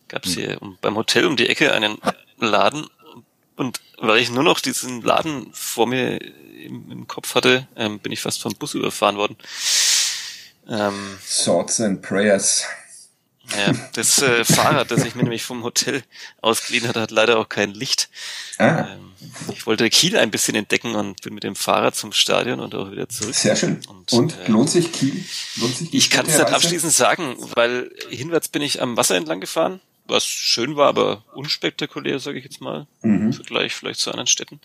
[0.10, 2.00] Gab's hier um, beim Hotel um die Ecke einen
[2.38, 2.86] Laden
[3.56, 8.12] und weil ich nur noch diesen Laden vor mir im, im Kopf hatte, ähm, bin
[8.12, 9.38] ich fast vom Bus überfahren worden.
[10.68, 12.66] Ähm, Swords and Prayers.
[13.56, 16.04] Ja, das äh, Fahrrad, das ich mir nämlich vom Hotel
[16.42, 18.10] ausgeliehen hatte, hat leider auch kein Licht.
[18.58, 19.12] Ah, Ähm,
[19.54, 22.92] ich wollte Kiel ein bisschen entdecken und bin mit dem Fahrrad zum Stadion und auch
[22.92, 23.34] wieder zurück.
[23.36, 23.82] sehr schön.
[23.88, 25.24] Und, Und, äh, lohnt sich Kiel?
[25.56, 26.56] Lohnt sich die Ich kann es nicht Städtereise?
[26.56, 32.20] abschließend sagen, weil hinwärts bin ich am Wasser entlang gefahren, was schön war, aber unspektakulär,
[32.20, 33.28] sage ich jetzt mal, Mhm.
[33.28, 34.60] im Vergleich vielleicht zu anderen Städten.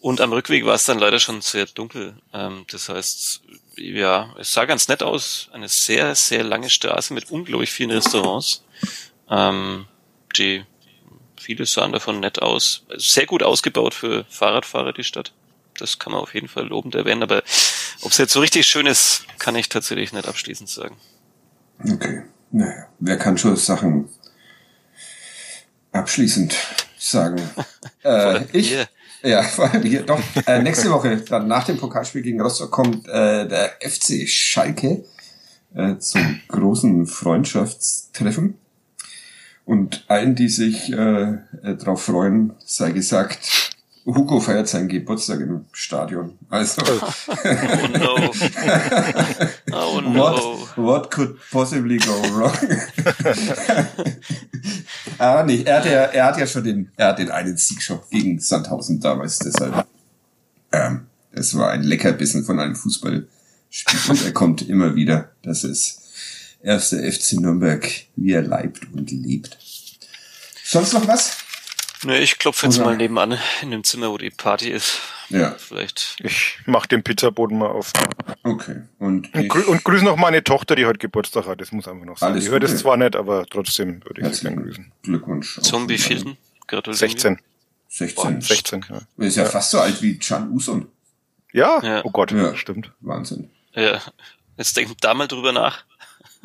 [0.00, 2.16] Und am Rückweg war es dann leider schon sehr dunkel.
[2.32, 3.42] Ähm, das heißt,
[3.76, 5.48] ja, es sah ganz nett aus.
[5.52, 8.64] Eine sehr, sehr lange Straße mit unglaublich vielen Restaurants.
[9.28, 9.86] Ähm,
[10.36, 10.64] die
[11.40, 12.84] viele sahen davon nett aus.
[12.96, 15.32] Sehr gut ausgebaut für Fahrradfahrer, die Stadt.
[15.78, 17.42] Das kann man auf jeden Fall lobend erwähnen, aber
[18.02, 20.96] ob es jetzt so richtig schön ist, kann ich tatsächlich nicht abschließend sagen.
[21.78, 22.22] Okay.
[22.50, 24.08] Naja, wer kann schon Sachen
[25.92, 26.56] abschließend
[26.98, 27.40] sagen?
[28.04, 28.76] äh, ich?
[29.26, 30.02] Ja, vor allem hier.
[30.02, 35.04] Doch, äh, nächste Woche, dann nach dem Pokalspiel gegen Rostock, kommt äh, der FC Schalke
[35.74, 38.58] äh, zum großen Freundschaftstreffen.
[39.64, 41.38] Und allen, die sich äh, äh,
[41.76, 43.65] darauf freuen, sei gesagt,
[44.06, 46.38] Hugo feiert seinen Geburtstag im Stadion.
[46.48, 48.30] Also, Oh no.
[49.72, 50.14] Oh no.
[50.14, 52.56] what, what could possibly go wrong?
[55.18, 57.82] ah, nee, er hat ja, er hat ja schon den, er hat den einen Sieg
[57.82, 59.84] schon gegen Sandhausen damals, deshalb,
[60.72, 65.32] ähm, Es war ein Leckerbissen von einem Fußballspiel und er kommt immer wieder.
[65.42, 66.00] Das ist
[66.62, 69.58] erster FC Nürnberg, wie er leibt und lebt.
[70.64, 71.36] Sonst noch was?
[72.04, 75.00] Ne, ich klopfe jetzt Oder- mal nebenan in dem Zimmer, wo die Party ist.
[75.28, 76.16] Ja, Vielleicht.
[76.20, 77.92] Ich mach den Pizzaboden mal auf.
[78.44, 78.82] okay.
[78.98, 81.60] Und Und, grü und grüße noch meine Tochter, die heute Geburtstag hat.
[81.60, 82.32] Das muss einfach noch sein.
[82.32, 84.92] Alles die hört es zwar nicht, aber trotzdem würde ich sie gerne grüßen.
[85.02, 85.58] Glückwunsch.
[85.62, 86.24] Zum wievielten?
[86.30, 86.36] meinem-
[86.68, 86.98] Gratuliere.
[86.98, 87.38] 16.
[87.88, 88.40] 16.
[88.40, 89.24] 16, ja.
[89.24, 90.88] Ist ja, fast so alt wie Can Usun.
[91.52, 91.80] Ja?
[91.82, 92.04] Ja.
[92.04, 92.54] Oh Gott, Ja.
[92.56, 92.92] stimmt.
[93.00, 93.50] Wahnsinn.
[93.72, 94.00] Ja.
[94.56, 95.84] Jetzt denk da mal drüber nach.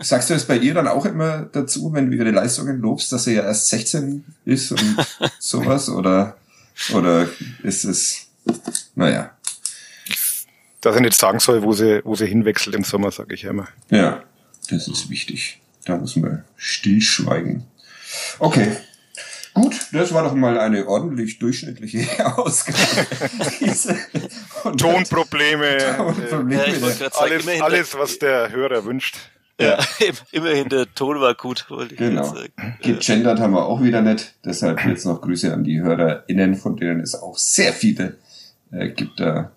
[0.02, 3.26] Sagst du das bei ihr dann auch immer dazu, wenn du ihre Leistungen lobst, dass
[3.26, 4.96] sie ja erst 16 ist und
[5.40, 5.90] sowas?
[5.90, 6.36] Oder,
[6.94, 7.28] oder
[7.64, 8.28] ist es,
[8.96, 9.32] naja,
[10.82, 13.52] Dass er nicht sagen soll, wo sie, wo sie hinwechselt im Sommer, sage ich ja
[13.52, 13.68] immer.
[13.90, 14.24] ja,
[14.70, 15.60] das ist wichtig.
[15.86, 17.66] Da muss man stillschweigen.
[18.40, 18.78] Okay.
[19.54, 22.78] Gut, das war doch mal eine ordentlich durchschnittliche Ausgabe.
[24.78, 26.56] Tonprobleme, Tonprobleme.
[26.56, 29.18] Ja, ich alles, alles, was der Hörer wünscht.
[29.62, 29.78] Ja.
[30.32, 32.24] immerhin der Ton war gut, wollte ich Genau.
[32.24, 32.52] sagen.
[32.82, 34.36] Gegendert haben wir auch wieder nicht.
[34.46, 38.18] Deshalb jetzt noch Grüße an die HörerInnen, von denen es auch sehr viele
[38.72, 39.52] äh, gibt da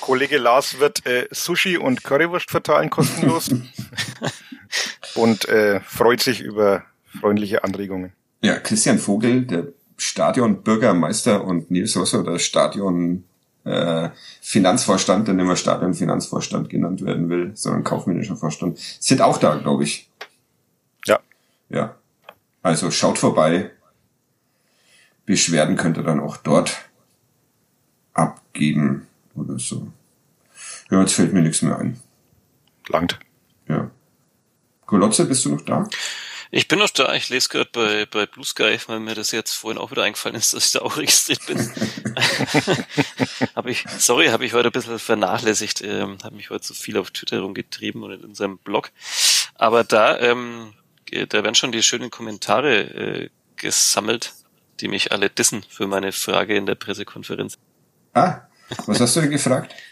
[0.00, 3.50] Kollege Lars wird äh, Sushi und Currywurst verteilen, kostenlos.
[5.14, 6.84] und äh, freut sich über
[7.20, 8.12] freundliche Anregungen.
[8.42, 9.68] Ja, Christian Vogel, der
[9.98, 13.24] Stadionbürgermeister und Nils Rosser, der Stadion
[13.64, 14.10] äh,
[14.40, 19.56] Finanzvorstand, der nicht mehr Stadion Finanzvorstand genannt werden will, sondern kaufmännischer Vorstand, sind auch da,
[19.56, 20.10] glaube ich.
[21.06, 21.20] Ja.
[21.68, 21.96] Ja.
[22.62, 23.70] Also schaut vorbei.
[25.26, 26.76] Beschwerden könnt ihr dann auch dort
[28.12, 29.88] abgeben oder so.
[30.90, 31.98] Ja, jetzt fällt mir nichts mehr ein.
[32.88, 33.18] Langt.
[33.68, 33.90] Ja.
[34.86, 35.88] Golotze, bist du noch da?
[36.56, 39.54] Ich bin noch da, ich lese gerade bei, bei Blue Sky, weil mir das jetzt
[39.54, 41.58] vorhin auch wieder eingefallen ist, dass ich da auch registriert bin.
[43.56, 46.96] hab ich, sorry, habe ich heute ein bisschen vernachlässigt, ähm, habe mich heute zu viel
[46.96, 48.92] auf Twitter rumgetrieben und in unserem Blog.
[49.56, 50.74] Aber da, ähm,
[51.10, 54.32] da werden schon die schönen Kommentare äh, gesammelt,
[54.78, 57.58] die mich alle dissen für meine Frage in der Pressekonferenz.
[58.12, 58.42] Ah,
[58.86, 59.74] was hast du denn gefragt?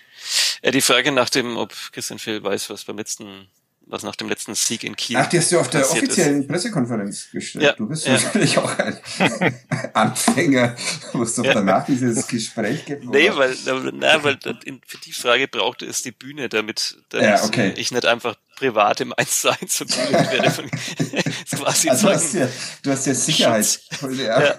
[0.64, 3.48] Äh, die Frage nach dem, ob Christian Phil weiß, was beim letzten,
[3.86, 6.10] was nach dem letzten Sieg in Kiel Ach, die hast du auf der passiert ist.
[6.12, 7.64] offiziellen Pressekonferenz gestellt.
[7.64, 8.12] Ja, Du bist ja.
[8.14, 8.96] wahrscheinlich auch ein
[9.94, 10.76] Anfänger,
[11.12, 11.54] wo es doch Ja.
[11.54, 13.04] danach dieses Gespräch gibt.
[13.04, 13.38] Nee, oder?
[13.38, 13.56] weil,
[13.92, 14.38] na, weil
[14.86, 17.74] für die Frage brauchte es die Bühne, damit, damit Ja, okay.
[17.76, 20.50] ich nicht einfach privat im 1 zu 1 zur Bühne werde.
[20.50, 20.70] Von,
[21.50, 22.48] quasi also du hast ja,
[22.82, 23.80] du hast ja Sicherheit.
[24.12, 24.56] Ja.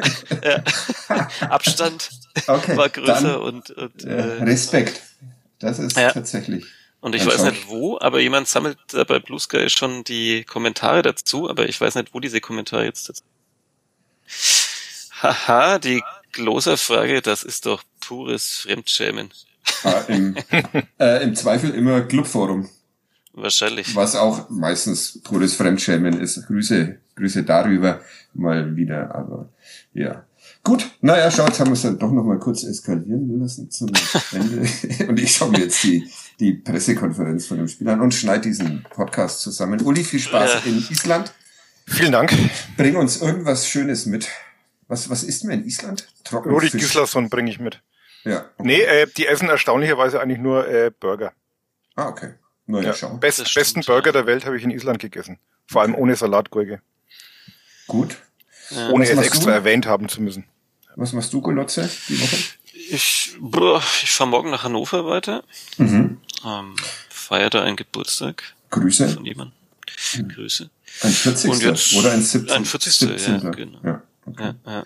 [1.49, 2.09] Abstand
[2.47, 5.01] Okay, war größer dann, und, und, Äh, äh, Respekt.
[5.59, 6.65] Das ist tatsächlich.
[7.03, 11.01] Und ich weiß nicht wo, aber jemand sammelt da bei Blue Sky schon die Kommentare
[11.01, 13.23] dazu, aber ich weiß nicht, wo diese Kommentare jetzt dazu.
[15.21, 16.01] Haha, die
[16.31, 19.31] Gloser-Frage, das ist doch pures Fremdschämen.
[19.83, 20.37] Ah, im,
[20.97, 22.69] äh, Im Zweifel immer Clubforum,
[23.33, 23.93] Wahrscheinlich.
[23.97, 26.47] was auch meistens pures Fremdschämen ist.
[26.47, 27.99] Grüße, Grüße darüber
[28.33, 29.49] mal wieder, aber
[29.93, 30.23] ja.
[30.63, 33.91] Gut, naja, schaut, jetzt haben wir es dann doch noch mal kurz eskalieren lassen zum
[34.31, 34.65] Ende.
[35.09, 36.09] Und ich schaue mir jetzt die,
[36.39, 39.81] die Pressekonferenz von dem Spiel an und schneide diesen Podcast zusammen.
[39.81, 40.61] Uli, viel Spaß Ja.
[40.65, 41.33] in Island.
[41.85, 42.33] Vielen Dank.
[42.77, 44.29] Bring uns irgendwas Schönes mit.
[44.87, 46.07] Was, was isst man in Island?
[46.31, 46.81] Rudi Trockenfisch.
[46.81, 47.81] Gislason bringe ich mit.
[48.23, 48.45] Ja.
[48.57, 48.67] Okay.
[48.67, 51.33] Nee, äh, die essen erstaunlicherweise eigentlich nur äh, Burger.
[51.95, 52.35] Ah, okay.
[52.67, 53.17] Na ja, schau.
[53.17, 54.11] best, stimmt, besten Burger ja.
[54.13, 55.39] der Welt habe ich in Island gegessen.
[55.67, 56.81] Vor allem ohne Salatgurke.
[57.87, 58.15] Gut.
[58.69, 58.89] Ja.
[58.89, 59.57] Ohne es extra du?
[59.57, 60.45] erwähnt haben zu müssen.
[60.95, 62.37] Was machst du, Golotze, die Woche?
[62.89, 65.43] Ich, boah, ich fahre morgen nach Hannover weiter.
[65.77, 66.19] Mhm.
[66.45, 66.75] Ähm,
[67.09, 69.09] feier da einen Geburtstag Grüße.
[69.09, 69.55] von jemandem.
[70.27, 70.69] Grüße.
[71.01, 71.51] Ein 40.
[71.51, 72.51] Und jetzt- oder ein 17.
[72.55, 73.41] ein 40., 17.
[73.41, 73.79] ja, genau.
[73.83, 74.53] Ja, okay.
[74.65, 74.83] Ja, ja.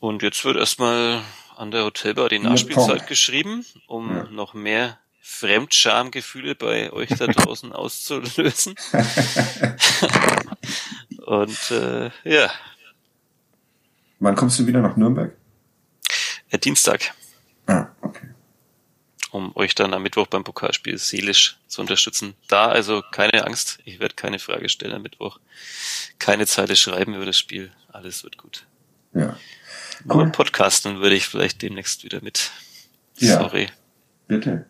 [0.00, 1.20] Und jetzt wird erstmal
[1.56, 4.24] an der Hotelbar die Nachspielzeit geschrieben, um Ja.
[4.30, 8.74] noch mehr Fremdschamgefühle bei euch da draußen auszulösen.
[11.26, 12.50] Und äh, ja,
[14.20, 15.32] Wann kommst du wieder nach Nürnberg?
[16.50, 17.12] äh, Dienstag,
[17.66, 18.28] Ah, okay.
[19.30, 22.34] um euch dann am Mittwoch beim Pokalspiel seelisch zu unterstützen.
[22.48, 25.38] Da also keine Angst, ich werde keine Frage stellen am Mittwoch,
[26.18, 28.66] keine Zeile schreiben über das Spiel, alles wird gut.
[29.14, 29.36] Ja.
[30.08, 30.30] Cool.
[30.30, 32.50] podcasten würde ich vielleicht demnächst wieder mit.
[33.18, 33.38] Ja.
[33.40, 33.68] Sorry.
[34.28, 34.64] Bitte.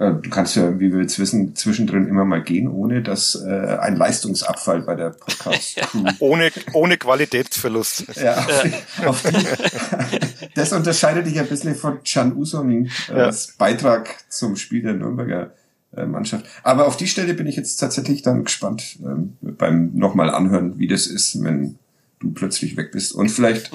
[0.00, 3.48] Äh, Du kannst ja, wie wir jetzt wissen, zwischendrin immer mal gehen, ohne dass äh,
[3.80, 8.06] ein Leistungsabfall bei der Podcast-Crew Ohne, ohne Qualitätsverlust.
[8.16, 13.26] Ja, auf die, auf die, das unterscheidet dich ein bisschen von Can Usong äh, Ja.
[13.26, 15.52] als Beitrag zum Spiel der Nürnberger
[15.96, 16.46] äh, Mannschaft.
[16.62, 20.88] Aber auf die Stelle bin ich jetzt tatsächlich dann gespannt ähm, beim nochmal anhören, wie
[20.88, 21.78] das ist, wenn
[22.20, 23.12] du plötzlich weg bist.
[23.12, 23.70] Und vielleicht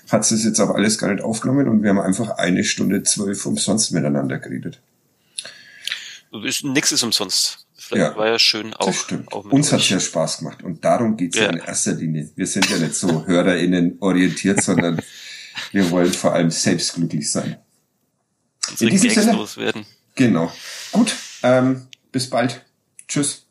[0.10, 3.44] hat es jetzt auch alles gar nicht aufgenommen und wir haben einfach eine Stunde zwölf
[3.46, 4.80] umsonst miteinander geredet.
[6.44, 7.66] Ist, nix ist umsonst.
[7.76, 8.16] Vielleicht Ja.
[8.18, 8.86] war ja schön auch.
[8.86, 9.32] Das stimmt.
[9.32, 9.90] auch Uns hat euch.
[9.90, 11.44] ja Spaß gemacht und darum geht's ja.
[11.44, 11.50] Ja.
[11.50, 12.30] in erster Linie.
[12.36, 15.00] Wir sind ja nicht so HörerInnen orientiert, sondern
[15.72, 17.56] wir wollen vor allem selbst glücklich sein.
[18.80, 19.86] in diesem Sinne- loswerden.
[20.14, 20.52] Genau.
[20.92, 22.64] Gut, ähm, bis bald.
[23.06, 23.46] Tschüss.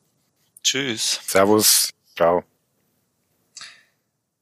[0.62, 1.20] Tschüss.
[1.26, 1.90] Servus.
[2.16, 2.44] Ciao.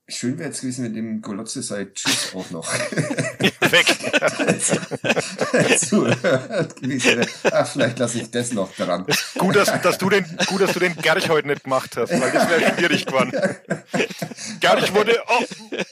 [0.07, 2.71] Schön wäre jetzt gewesen, wenn dem Golotze sei Tschüss auch noch
[3.41, 3.87] Weg.
[5.79, 7.27] zuhört gewesen wäre.
[7.51, 9.07] Ach, vielleicht lasse ich das noch dran.
[9.39, 12.31] Gut, dass, dass du den, gut, dass du den Gerch heute nicht gemacht hast, weil
[12.31, 13.31] das wäre schwierig geworden.
[14.59, 15.43] Gerch wurde, oh,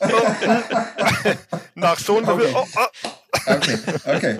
[0.02, 1.34] oh,
[1.74, 3.10] nach so so viel, oh, oh.
[3.48, 4.40] Okay, okay.